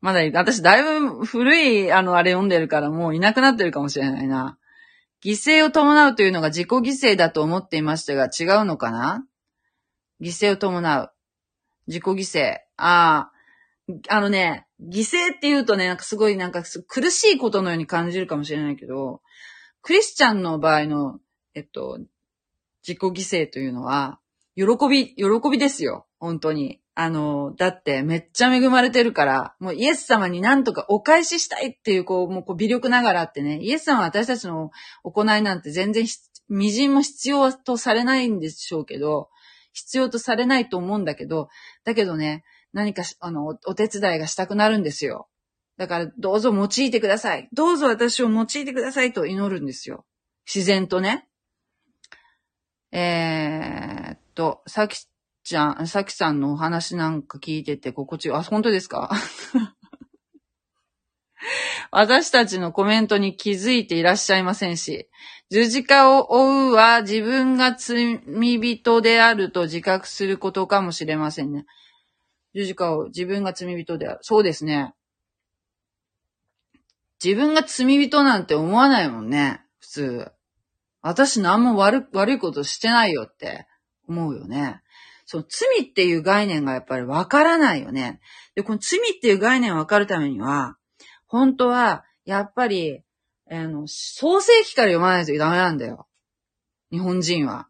[0.00, 4.58] まだ、私だいぶ古い、あの、あれ読んでるからもういなくなってるかもしれないな。
[5.24, 9.24] 犠牲を伴うというのが自己犠牲だと思っていましたが違うのかな？
[10.20, 11.12] 犠牲を伴う。
[11.86, 12.56] 自己犠牲。
[12.76, 13.31] ああ、
[14.08, 19.20] あのね、犠牲って言うとね、なんかすごいなんか苦しいことのように感じるかもしれないけど、
[19.82, 21.18] クリスチャンの場合の、
[21.54, 21.98] えっと、
[22.86, 24.18] 自己犠牲というのは、
[24.54, 26.06] 喜び、喜びですよ。
[26.18, 26.80] 本当に。
[26.94, 34.70] あの、だってめっちゃ恵まれてるから、もうイエス様になんとかお返ししたいっていう、こう、もうこう微力ながらってね、イエス様は私たちの
[35.02, 36.04] 行いなんて全然
[36.50, 39.30] 微塵も必要とされないんでしょうけど、
[39.72, 41.48] 必要とされないと思うんだけど、
[41.84, 45.28] だけどね、何かあの、お手伝いがしたくなるんですよ。
[45.76, 47.48] だから、どうぞ用いてください。
[47.52, 50.04] どうぞ私を用いてくださいと祈るんですよ。
[50.52, 51.28] 自然とね。
[52.92, 55.06] えー、っと、さき
[55.44, 58.36] ちゃん、さきさんのお話なんか聞いてて心地よい。
[58.38, 59.10] あ、本当ですか？
[61.90, 65.08] 私たちのコメントに気づいていらっしゃいませんし、
[65.50, 71.66] 十字架を追うは自分が罪人であると自覚することかもしれませんね。
[72.54, 74.18] 十字架を自分が罪人である。
[74.22, 74.94] そうですね。
[77.22, 79.62] 自分が罪人なんて思わないもんね。
[79.78, 80.32] 普通。
[81.00, 83.66] 私何も悪悪いことしてないよって
[84.08, 84.82] 思うよね。
[85.24, 88.20] その罪っていう概念がやっぱりわからないよね。
[88.54, 90.76] で、この罪っていう概念をわかるためには、
[91.26, 93.02] 本当は、やっぱり、
[93.50, 96.06] あの、創世記から読まないとダメなんだよ。
[96.90, 97.68] 日本人は。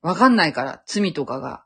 [0.00, 1.65] わかんないから、罪とかが。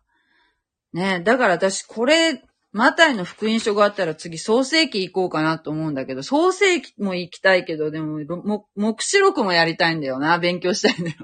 [0.92, 2.42] ねだから私、これ、
[2.72, 10.38] マタイの福音書があったら次、創世記行こうかなと思うんだけど、創世記も行きたいけど、でも、も目視録もやりたいんだよな。
[10.38, 11.16] 勉強したいんだよ。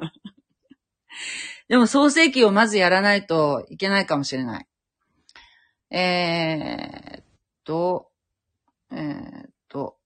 [1.68, 4.66] でも、創世記をまずやらないといけないかもしれない。
[5.90, 7.24] えー、っ
[7.64, 8.10] と、
[8.90, 9.98] えー、っと、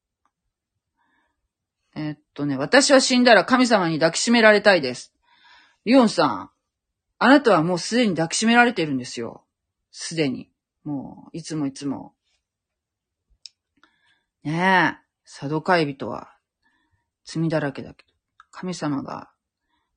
[1.96, 5.14] えー、っとね、私は死んだら神様に抱きしめられたいです。
[5.86, 6.50] リオンさん、
[7.18, 9.44] あなたはもうすでに抱きしめられてるんですよ。
[9.90, 10.50] すでに。
[10.84, 12.14] もう、いつもいつも。
[14.42, 16.34] ねえ、サドカイ人は
[17.24, 18.12] 罪だらけだけど、
[18.50, 19.30] 神様が、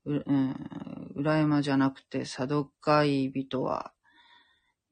[0.06, 3.94] う、えー、裏山じゃなくて、サドカイ人は、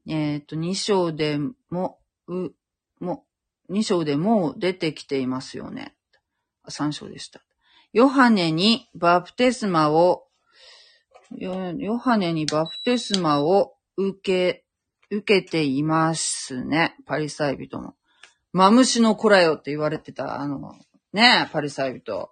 [0.07, 1.37] えっ、ー、と、二章で
[1.69, 2.51] も、う、
[2.99, 3.25] も、
[3.69, 5.95] 二章でも出てきていますよね。
[6.67, 7.41] 三章でした。
[7.93, 10.27] ヨハネにバプテスマを、
[11.37, 14.65] ヨハネにバプテスマを受け
[15.11, 16.95] 受けていますね。
[17.05, 17.95] パリサイ人も。
[18.53, 20.73] マムシの子らよって言われてた、あの、
[21.13, 22.31] ねパリサイ人。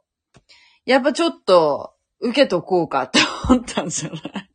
[0.85, 3.19] やっぱちょっと、受けとこうかって
[3.49, 4.49] 思ったんじゃない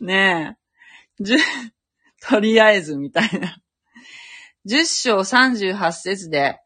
[0.00, 0.56] ね
[1.20, 1.22] え。
[1.22, 1.36] じ、
[2.20, 3.56] とりあえずみたいな。
[4.66, 6.60] 10章38節で、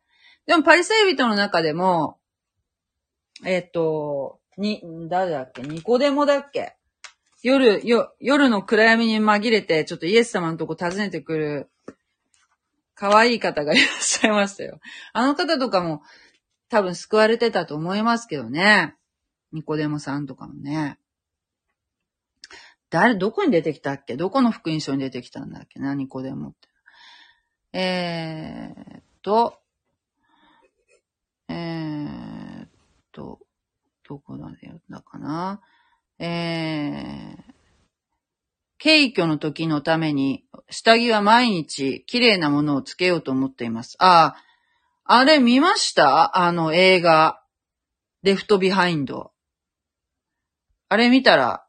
[0.47, 2.19] でもパリサイ人の中でも、
[3.45, 5.63] えっ、と、に、誰だっけ？
[5.63, 6.77] ニコデモだっけ？
[7.47, 11.71] 夜、よ、夜の暗闇に紛れて、ちょっとイエス様のとこ訪ねてくる、
[12.97, 14.81] 可愛い方がいらっしゃいましたよ。
[15.13, 16.03] あの方とかも、
[16.69, 18.97] 多分救われてたと思いますけどね。
[19.53, 20.99] ニコデモさんとかもね。
[22.91, 24.17] 誰、どこに出てきたっけ？
[24.17, 27.79] どこの福音書に出てきたんだっけな、ニコデモって。
[27.79, 29.61] えー、っと、
[31.49, 32.69] えー、っ
[33.13, 33.39] と、
[34.09, 34.51] どこだっ
[34.91, 35.61] たかな？
[36.19, 37.43] えー、
[38.83, 43.97] 軽挙の時のために、下着は毎日綺麗なものをつけようと思っています。
[43.99, 44.35] あ
[45.05, 46.39] あ、あれ見ました？
[46.39, 47.41] あの映画、
[48.23, 49.33] レフトビハインド。
[50.89, 51.67] あれ見たら、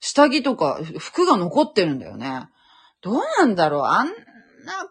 [0.00, 2.48] 下着とか服が残ってるんだよね。
[3.00, 3.82] どうなんだろう？
[3.84, 4.14] あんな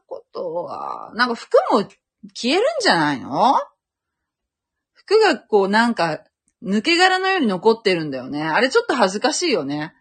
[0.06, 1.88] ことは、なんか服も
[2.34, 3.56] 消えるんじゃないの？
[4.94, 6.20] 服がこうなんか
[6.64, 8.44] 抜け殻のように残ってるんだよね。
[8.44, 9.94] あれちょっと恥ずかしいよね。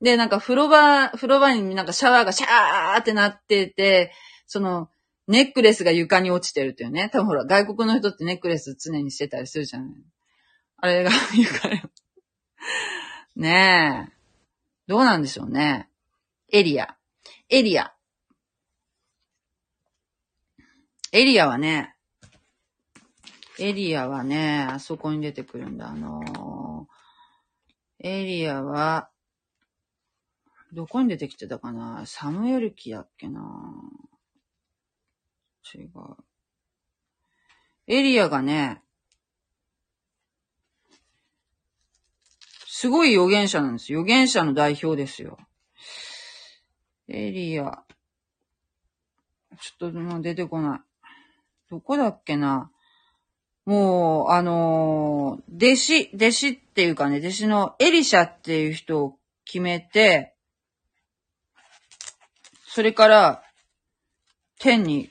[0.00, 4.12] で、なんか風呂場、風呂場になんかシャワーがシャーってなってて、
[4.46, 4.90] その、
[5.26, 7.08] ネックレスが床に落ちてるっていうね。
[7.10, 9.88] 多分ほら、外国の人ってネックレス常にしてたりするじゃない。
[10.76, 11.80] あれが床に。
[13.36, 14.12] ねえ。
[14.86, 15.88] どうなんでしょうね。
[16.52, 16.96] エリア。
[17.48, 17.94] エリア。
[21.12, 21.93] エリアはね、
[23.58, 25.90] エリアはね、あそこに出てくるんだ。
[25.90, 29.10] あのー、エリアは、
[30.72, 32.02] どこに出てきてたかな？
[32.04, 33.40] サムエル記だっけな？
[35.72, 35.90] 違う。
[37.86, 38.82] エリアがね、
[42.66, 43.92] すごい預言者なんです。
[43.92, 45.38] 預言者の代表ですよ。
[47.06, 47.84] エリア。
[49.60, 50.80] ちょっともう出てこない。
[51.70, 52.72] どこだっけな？
[53.66, 60.34] もう、あのー、弟子、弟子っていうかね、弟子のエリシャっていう人を決めて、
[62.66, 63.42] それから、
[64.58, 65.10] 天に、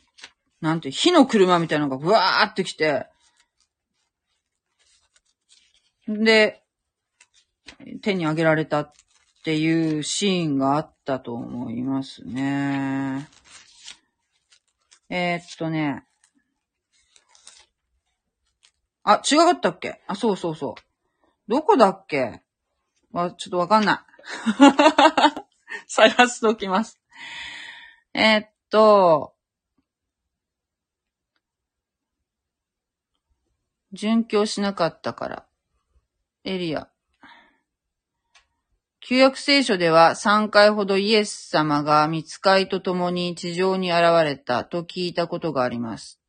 [0.61, 3.07] なんて、火の車みたいなのがブワーって来て、
[6.07, 6.61] で、
[8.01, 8.91] 天に上げられたっ
[9.43, 13.27] ていうシーンがあったと思いますね。
[15.09, 16.05] えー、っとね、
[19.03, 20.01] あ、違かったっけ？
[20.07, 20.81] あ、そうそうそう。
[21.47, 22.41] どこだっけ？
[23.11, 23.99] わ、ちょっとわかんない。
[25.88, 26.99] 探しておきます。
[28.13, 29.35] えー、っと、
[33.93, 35.45] 殉教しなかったから。
[36.45, 36.89] エリア。
[39.01, 46.21] 旧約聖書では3回ほどイエス様が見つかいと共に地上に現れたと聞いたことがあります。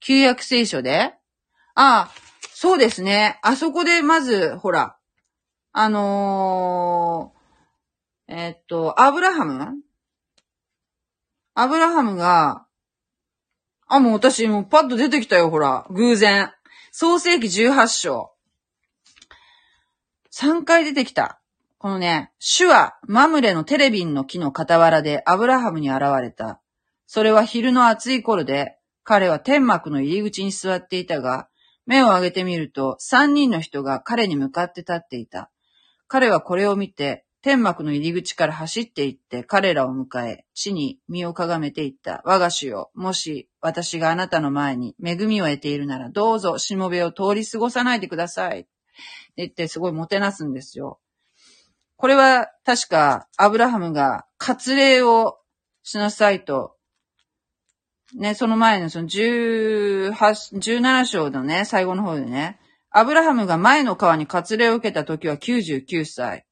[0.00, 1.14] 旧約聖書で
[1.74, 2.10] ああ、
[2.54, 3.38] そうですね。
[3.42, 4.96] あそこでまず、ほら、
[5.72, 9.82] あのー、えー、っと、アブラハム？
[11.54, 12.66] アブラハムが、
[13.86, 15.86] あ、もう私もうパッと出てきたよ、ほら。
[15.90, 16.52] 偶然。
[16.92, 18.32] 創世紀18章。
[20.30, 21.40] 3回出てきた。
[21.78, 26.60] このね、主はマムレのテレビンの木の傍らでアブラハムに現れた。
[27.06, 31.48] それは昼の暑い頃で、彼は天幕の入り口に座っていたが、
[31.86, 35.50] 目を上げてみると、三人の人が彼に向かって立っていた。
[36.06, 42.22] 彼はこれを見て、天幕の入り口から走って行って彼らを迎え、地に身をかがめて行った。
[42.24, 48.60] 我が主よ、もし私があなたの前に恵みを得ているなら、どうぞしもべを通り過ごさないでください。
[48.60, 48.68] って
[49.38, 51.00] 言ってすごいもてなすんですよ。
[51.96, 55.38] これは確かアブラハムが割礼を
[55.82, 56.71] しなさいと、
[58.14, 62.58] ね、その前のその18、17章のね、最後の方でね、
[62.90, 66.46] アブラハムが前の川に割礼を受けた時は99歳。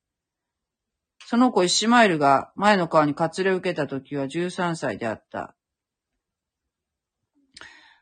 [1.27, 5.55] その子イシマエルが前の川に割礼を受けた時は13歳であった。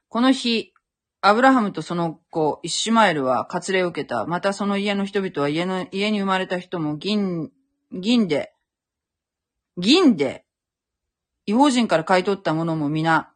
[0.08, 0.72] この日、
[1.20, 4.24] アブラハムとその子、イシマエルは割礼を受けた。
[4.24, 7.50] またその家の人々は家の、家に生まれた人も銀、
[7.92, 8.54] 銀で、
[9.76, 10.44] 銀で、
[11.44, 13.32] 違法人から買い取ったものも皆、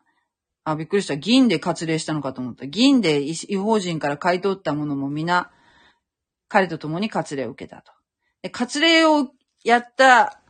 [0.64, 1.16] あ、びっくりした。
[1.16, 2.66] 銀で割礼したのかと思った。
[2.66, 5.51] 銀で違法人から買い取ったものも皆、
[6.48, 7.93] 彼と共に割礼を受けたと。
[8.43, 9.30] で割礼を
[9.64, 10.40] やった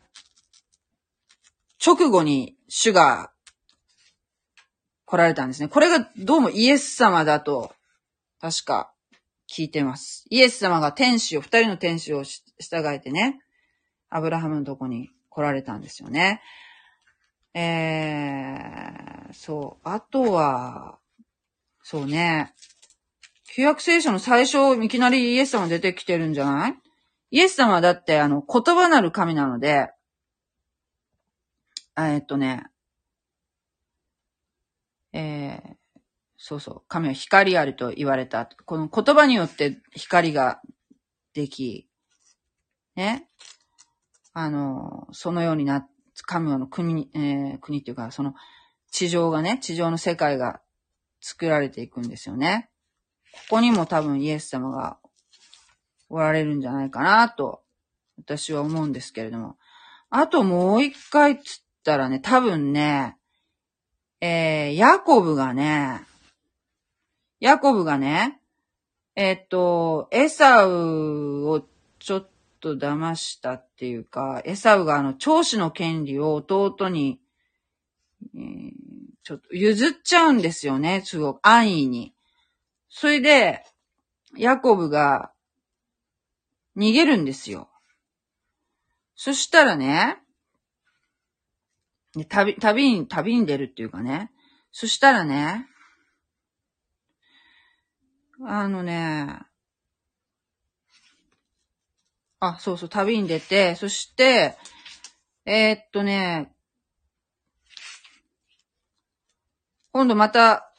[1.85, 3.33] 直後に主が
[5.05, 5.69] 来られたんですね。
[5.69, 7.75] これがどうもイエス様だと、
[8.41, 8.93] 確か
[9.51, 10.25] 聞いてます。
[10.31, 12.47] イエス様が天使を、二人の天使を従
[12.89, 13.41] えてね、
[14.09, 16.41] アブラハムのとこに来られたんですよね。
[17.55, 19.89] えー、そう。
[19.89, 20.99] あとは、
[21.83, 22.55] そうね。
[23.55, 26.75] 旧約聖書の最初、いきなりイエス様出てきてるんじゃない？
[27.31, 29.91] イエス様はだって、あの、言葉なる神なので、
[31.99, 32.67] えっとね、
[35.13, 35.75] えー、
[36.39, 38.47] そうそう、神は光あると言われた。
[38.65, 40.63] この言葉によって光が
[41.35, 41.87] でき、
[42.97, 43.29] ね、
[44.33, 45.89] あの、そのようになっ、
[46.27, 48.35] 神の国、えー、国っていうか、その
[48.91, 50.61] 地上がね、地上の世界が
[51.21, 52.71] 作られていくんですよね。
[53.33, 54.99] ここにも多分イエス様が
[56.09, 57.63] おられるんじゃないかなと、
[58.19, 59.57] 私は思うんですけれども。
[60.11, 63.17] あともう一回つったらね、多分ね、
[64.21, 66.03] えー、ヤコブがね、
[67.41, 68.41] ヤコブがね、
[69.17, 71.67] え、っと、エサウを
[71.99, 72.29] ちょっ
[72.63, 77.21] と騙したっていうか、エサウがあの、長子の権利を弟に、
[78.35, 78.73] えー、
[79.25, 82.15] ちょっと譲っちゃうんですよね、すごく安易に。
[82.89, 83.65] それで、
[84.37, 85.33] ヤコブが、
[86.77, 87.69] 逃げるんですよ。
[89.17, 90.19] そしたらね、
[92.29, 94.31] 旅、旅に、旅に出るっていうかね。
[94.71, 95.67] そしたらね、
[98.47, 99.41] あのね、
[102.45, 104.57] あ、そうそう、旅に出て、そして、
[105.47, 106.53] えー、っとね、
[109.93, 110.73] 今度また、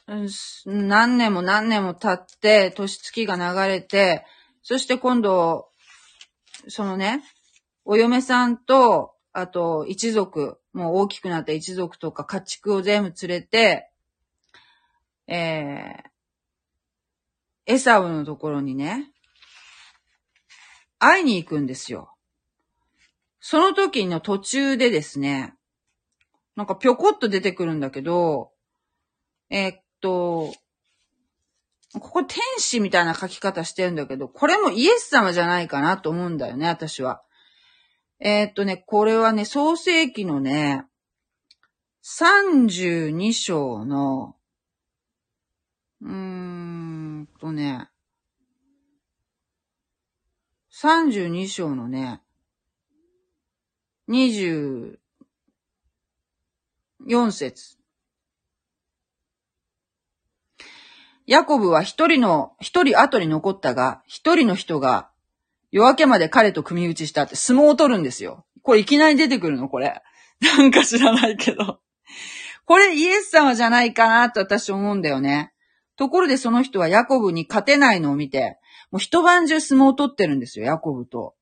[0.66, 4.26] 何年も何年も経って、年月が流れて、
[4.62, 5.70] そして今度、
[6.68, 7.24] そのね、
[7.86, 13.90] お嫁さんと、あと、一族、もう大きくなった一族とか家畜を全部連れて、
[15.26, 19.13] えー、エサウのところにね、
[21.04, 22.14] 会いに行くんですよ。
[23.40, 25.54] その時の途中でですね、
[26.56, 28.52] なんかぴょこっと出てくるんだけど、
[29.50, 30.54] えー、っと、
[31.92, 37.22] ここ天使みたいな書き方してるんだけど、これもイエス様じゃないかなと思うんだよね、私は。
[38.18, 40.86] えー、っとね、これはね、創世記のね、
[42.02, 44.36] 32章の、
[46.00, 47.88] うーんとね、
[50.84, 52.20] 32章のね、
[54.10, 54.98] 24
[57.30, 57.78] 節。
[61.26, 65.08] ヤコブは一人の、一人後に残ったが、一人の人が
[65.70, 68.44] 夜明けまで彼と組み打ちしたって相撲を取るんですよ。
[68.60, 69.70] これいきなり出てくるの？
[69.70, 70.02] これ。
[70.42, 71.80] なんか知らないけど。
[72.66, 75.54] これイエス様じゃないかなと私思うんだよね。
[75.96, 78.58] ところでその人はヤコブに勝てないのを見て、
[78.90, 81.34] もう一晩中相撲を取ってるんですよ、ヤコブと。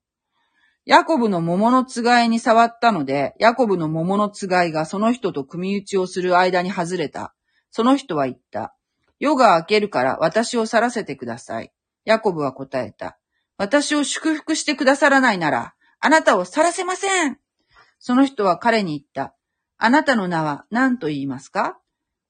[0.84, 7.34] ヤコブの桃のつがいに触ったので、ヤコブの桃のつがいがその人と組打ちをする間に外れた。
[7.70, 8.74] その人は言った。
[9.20, 11.72] 夜が明けるから私を去らせてください。
[12.04, 13.18] ヤコブは答えた。
[13.58, 17.38] 私を祝福してくださらないなら、あなたを去らせません。
[18.00, 19.36] その人は彼に言った。
[19.78, 21.78] あなたの名は何と言いますか？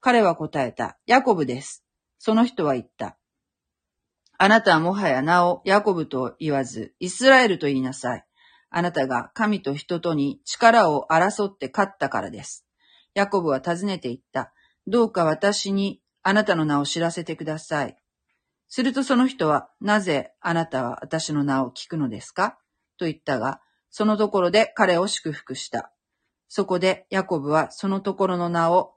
[0.00, 0.98] 彼は答えた。
[1.06, 1.84] ヤコブです。
[2.18, 3.16] その人は言った。
[4.44, 8.24] あなたはもはや名をヤコブと言わず、イスラエルと言いなさい。
[8.70, 12.66] あなたが神と人とに力を争って勝ったからです。
[13.14, 14.52] ヤコブは尋ねて言った。
[14.88, 17.96] どうか私にあなたの名を知らせてください。
[18.66, 22.58] するとその人は、なぜあなたは私の名を聞くのですか？
[22.98, 23.60] と言ったが、
[23.90, 25.92] そのところで彼を祝福した。
[26.48, 28.94] そこでヤコブはそのところの名を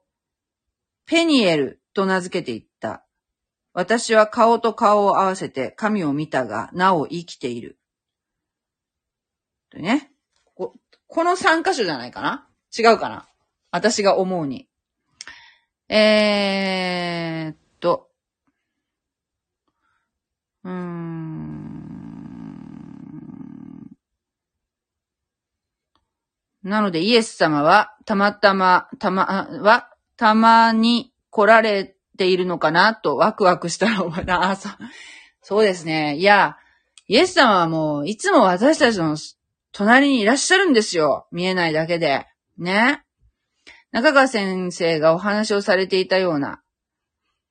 [1.05, 3.05] ペニエルと名付けていった。
[3.77, 7.77] 私は顔と顔を合わせて神を見たが、なお生きている。
[9.69, 10.14] とね。
[10.56, 10.73] こ
[11.07, 12.47] この3箇所じゃないかな？
[12.77, 13.27] 違うかな？
[13.72, 14.69] 私が思うに。
[15.89, 18.10] えーっと。
[20.64, 21.45] うーん。
[26.64, 29.26] なので、イエス様は、たまたま、たま、
[29.61, 34.55] は、たまに来られているのかなとワクワクしたら思いな。
[34.57, 34.71] そう、
[35.41, 36.15] そうですね。
[36.17, 36.57] いや、
[37.07, 39.17] イエス様はもう、いつも私たちの
[39.71, 41.27] 隣にいらっしゃるんですよ。
[41.31, 42.25] 見えないだけで。
[42.57, 43.03] ね。
[43.91, 46.61] 中川先生がお話をされていたような、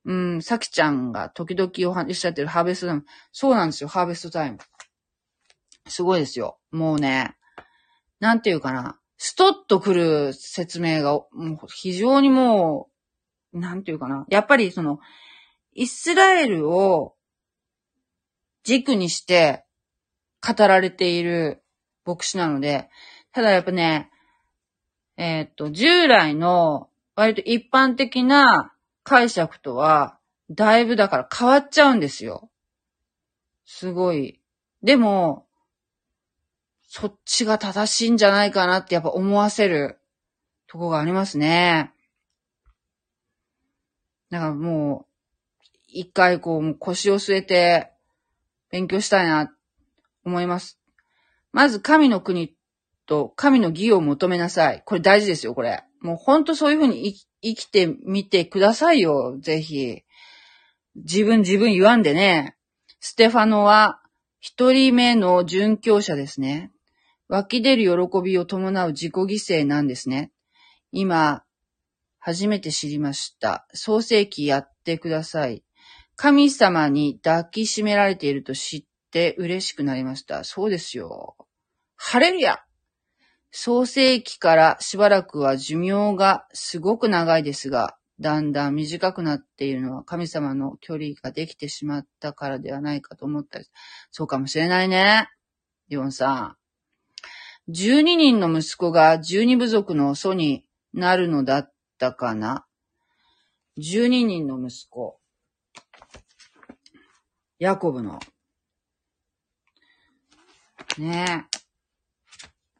[0.04, 3.04] うん、さきちゃんが時々お話ししゃってるハーベストタイム。
[3.32, 4.58] そうなんですよ、ハーベストタイム。
[5.88, 6.58] すごいですよ。
[6.70, 7.34] もうね、
[8.20, 8.98] なんていうかな。
[9.16, 11.28] ストッと来る説明が、も
[11.62, 12.93] う非常にもう、
[13.54, 14.26] なんていうかな。
[14.28, 14.98] やっぱりその、
[15.72, 17.14] イスラエルを
[18.64, 19.64] 軸にして
[20.46, 21.62] 語られている
[22.04, 22.90] 牧師なので、
[23.32, 24.10] ただやっぱね、
[25.16, 28.72] えー、っと、従来の割と一般的な
[29.04, 30.18] 解釈とは、
[30.50, 32.50] だいぶだから変わっちゃうんですよ。
[33.64, 34.40] すごい。
[34.82, 35.46] でも、
[36.82, 39.98] そっちが正しいんじゃないかなってやっぱ思わせる
[40.66, 41.93] とこがありますね。
[44.34, 47.92] だからもう、一回こう腰を据えて
[48.72, 49.54] 勉強したいな、
[50.24, 50.80] 思います。
[51.52, 52.56] まず神の国
[53.06, 54.82] と神の義を求めなさい。
[54.84, 55.84] これ大事ですよ、これ。
[56.00, 60.02] もうほんとそういうふうに生きてみてくださいよ、ぜひ。
[60.96, 62.56] 自分自分言わんでね。
[62.98, 64.00] ステファノは
[64.40, 66.72] 一人目の殉教者ですね。
[67.28, 70.32] 湧き出る喜びを伴う自己犠牲なんですね。
[70.90, 71.43] 今、
[72.26, 73.66] 初めて知りました。
[73.74, 75.62] 創世記やってください。
[76.16, 80.42] 神様に抱きしめられていると知って嬉しくなりました。
[80.42, 81.36] そうですよ。
[81.96, 82.60] ハレルヤ
[83.50, 93.66] 創世記からしばらくは寿命がすごく長いですが、だんだん短くなっているのは神様の距離ができてしまったからではないかと思ったり、
[94.10, 95.28] そうかもしれないね。
[95.88, 96.56] ヨンさ
[97.68, 97.70] ん。
[97.70, 100.64] 12人の息子が12部族の祖に
[100.94, 102.66] なるのだったかな
[103.78, 105.18] ?12 人の息子。
[107.58, 108.18] ヤコブの。
[110.98, 111.58] ねえ。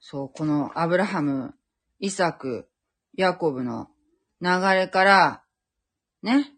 [0.01, 1.55] そう、このアブラハム、
[1.99, 2.69] イサク、
[3.16, 3.89] ヤコブの
[4.41, 5.45] 流れから、
[6.23, 6.53] ね。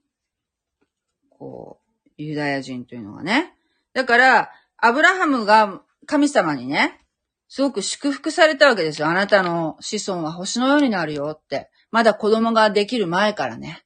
[1.31, 3.55] こう、ユダヤ人というのがね。
[3.93, 7.01] だから、アブラハムが神様にね、
[7.49, 9.09] すごく祝福されたわけですよ。
[9.09, 11.71] あなたの子孫は星のようになるよって。
[11.97, 13.83] まだ子供ができる前からね。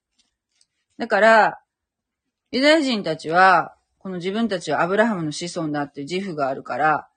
[0.98, 1.60] だから、
[2.50, 7.08] ユダヤ人たちは、この自分たちはアブラハムの子孫だっていう自負があるから、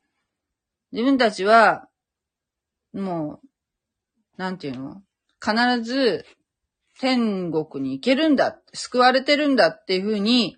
[0.92, 1.88] 自分たちは、
[2.94, 3.48] もう、
[4.38, 5.02] なんていうの？
[5.44, 6.28] 必ず
[7.00, 10.58] 天国に行けるんだ、救われてるんだっていうふうに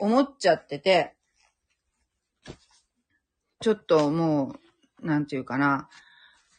[0.00, 1.14] 思っちゃってて、
[3.60, 4.54] ちょっとも
[5.02, 5.90] う、なんていうかな、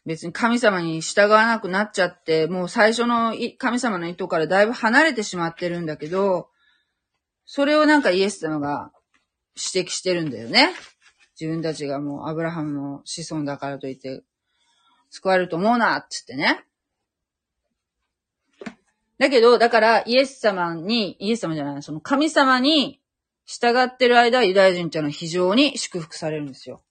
[0.09, 6.49] 別に神様に従わなくなっちゃって、もう最初の神様の意図からだいぶ離れてしまってるんだけど、
[7.45, 8.91] それをなんかイエス様が
[9.55, 10.71] 指摘してるんだよね。
[11.39, 14.23] 自分たちがもうアブラハムの子孫だからといって、
[15.11, 16.65] 救われると思うな、つってね。
[19.19, 22.99] だけど、だからイエス様に、イエス様じゃない、その神様に
[23.45, 26.81] 従ってる間、ユダヤ人っていうのは非常に祝福されるんですよ。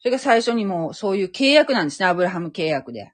[0.00, 2.06] それが最初にもうそういう契約なんですね。
[2.06, 3.12] アブラハム契約で。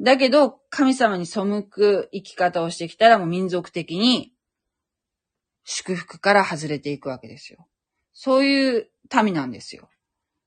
[0.00, 4.32] だけど、神様に背く生き方をしてきたらもう民族的に
[5.64, 7.66] 祝福から外れていくわけですよ。
[8.12, 8.88] そういう
[9.22, 9.88] 民なんですよ。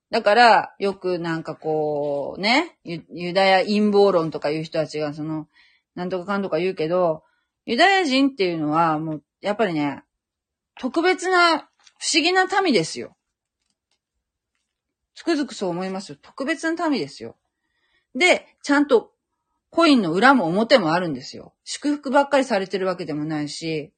[0.09, 5.47] だから、よくなんかこう、ね、ユダヤ陰謀論とかいう人たちがその、
[5.95, 7.23] なんとかかんとか言うけど、
[7.65, 10.03] ユダヤ人っていうのはもうやっぱりね、
[10.79, 11.59] 特別な、
[11.99, 13.15] 不思議な民ですよ。
[15.21, 16.17] つくづくそう思いますよ。
[16.19, 17.37] 特別な民ですよ。
[18.15, 19.11] で、ちゃんと
[19.69, 21.53] コインの裏も表もあるんですよ。
[21.63, 23.93] 祝福ばっかりされてるわけでもないし、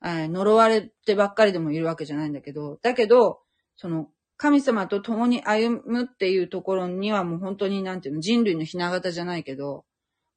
[0.00, 3.40] 呪われてばっかりでもいるわけじゃないんだけど、だけど、
[3.74, 9.84] その、神様と共に歩むっていうところにはもう本当になんていうの、人類のひな形じゃないけど、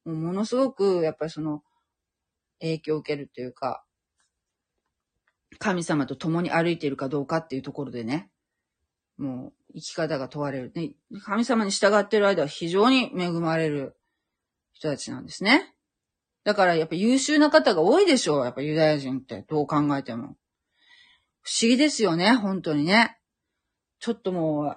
[0.04, 1.62] もうものすごく、やっぱりその、
[2.58, 3.84] 影響を受けるというか、
[5.60, 8.32] 神様と共に歩いているかどうかっていうところでね、
[9.18, 10.72] もう生き方が問われる。
[10.74, 10.92] ね、
[11.24, 13.96] 神様に従っている間は非常に恵まれる
[14.72, 15.74] 人たちなんですね。
[16.44, 18.44] だからやっぱ優秀な方が多いでしょう。
[18.44, 20.36] やっぱユダヤ人ってどう考えても。
[21.42, 23.18] 不思議ですよね、本当にね。
[24.00, 24.76] ちょっとも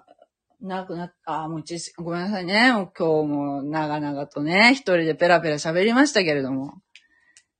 [0.61, 2.69] う、なくなった、あ、もう一、ごめんなさいね。
[2.71, 6.81] 今日も長々とね、一人でペラペラ喋りましたけれども。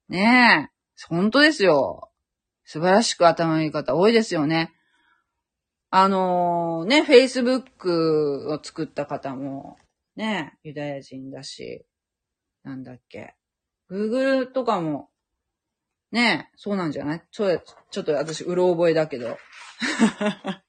[0.10, 2.12] ねえ、本当ですよ。
[2.66, 4.74] 素晴らしく頭のいい方多いですよね。
[5.90, 9.78] あのー、ね、Facebook を作った方も、
[10.16, 11.86] ね、ユダヤ人だし、
[12.64, 13.36] なんだっけ。
[13.90, 15.10] Google とかも、
[16.12, 17.24] ねそうなんじゃない？
[17.32, 17.62] ちょ、
[17.92, 19.38] ちょっと私、うろ覚えだけど。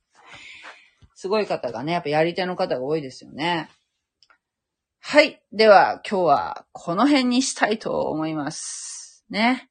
[1.14, 3.68] すごい方がね、やっぱやり手の方が多いですよね。
[5.00, 5.42] はい。
[5.52, 9.24] では、今日はこの辺にしたいと思います。
[9.30, 9.68] ね。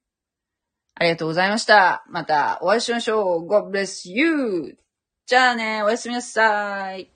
[0.96, 2.04] ありがとうございました。
[2.10, 3.48] またお会いしましょう。
[3.48, 4.78] God bless you!
[5.28, 7.12] じゃあね、おやすみなさい。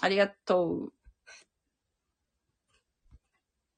[0.00, 0.92] ありがとう。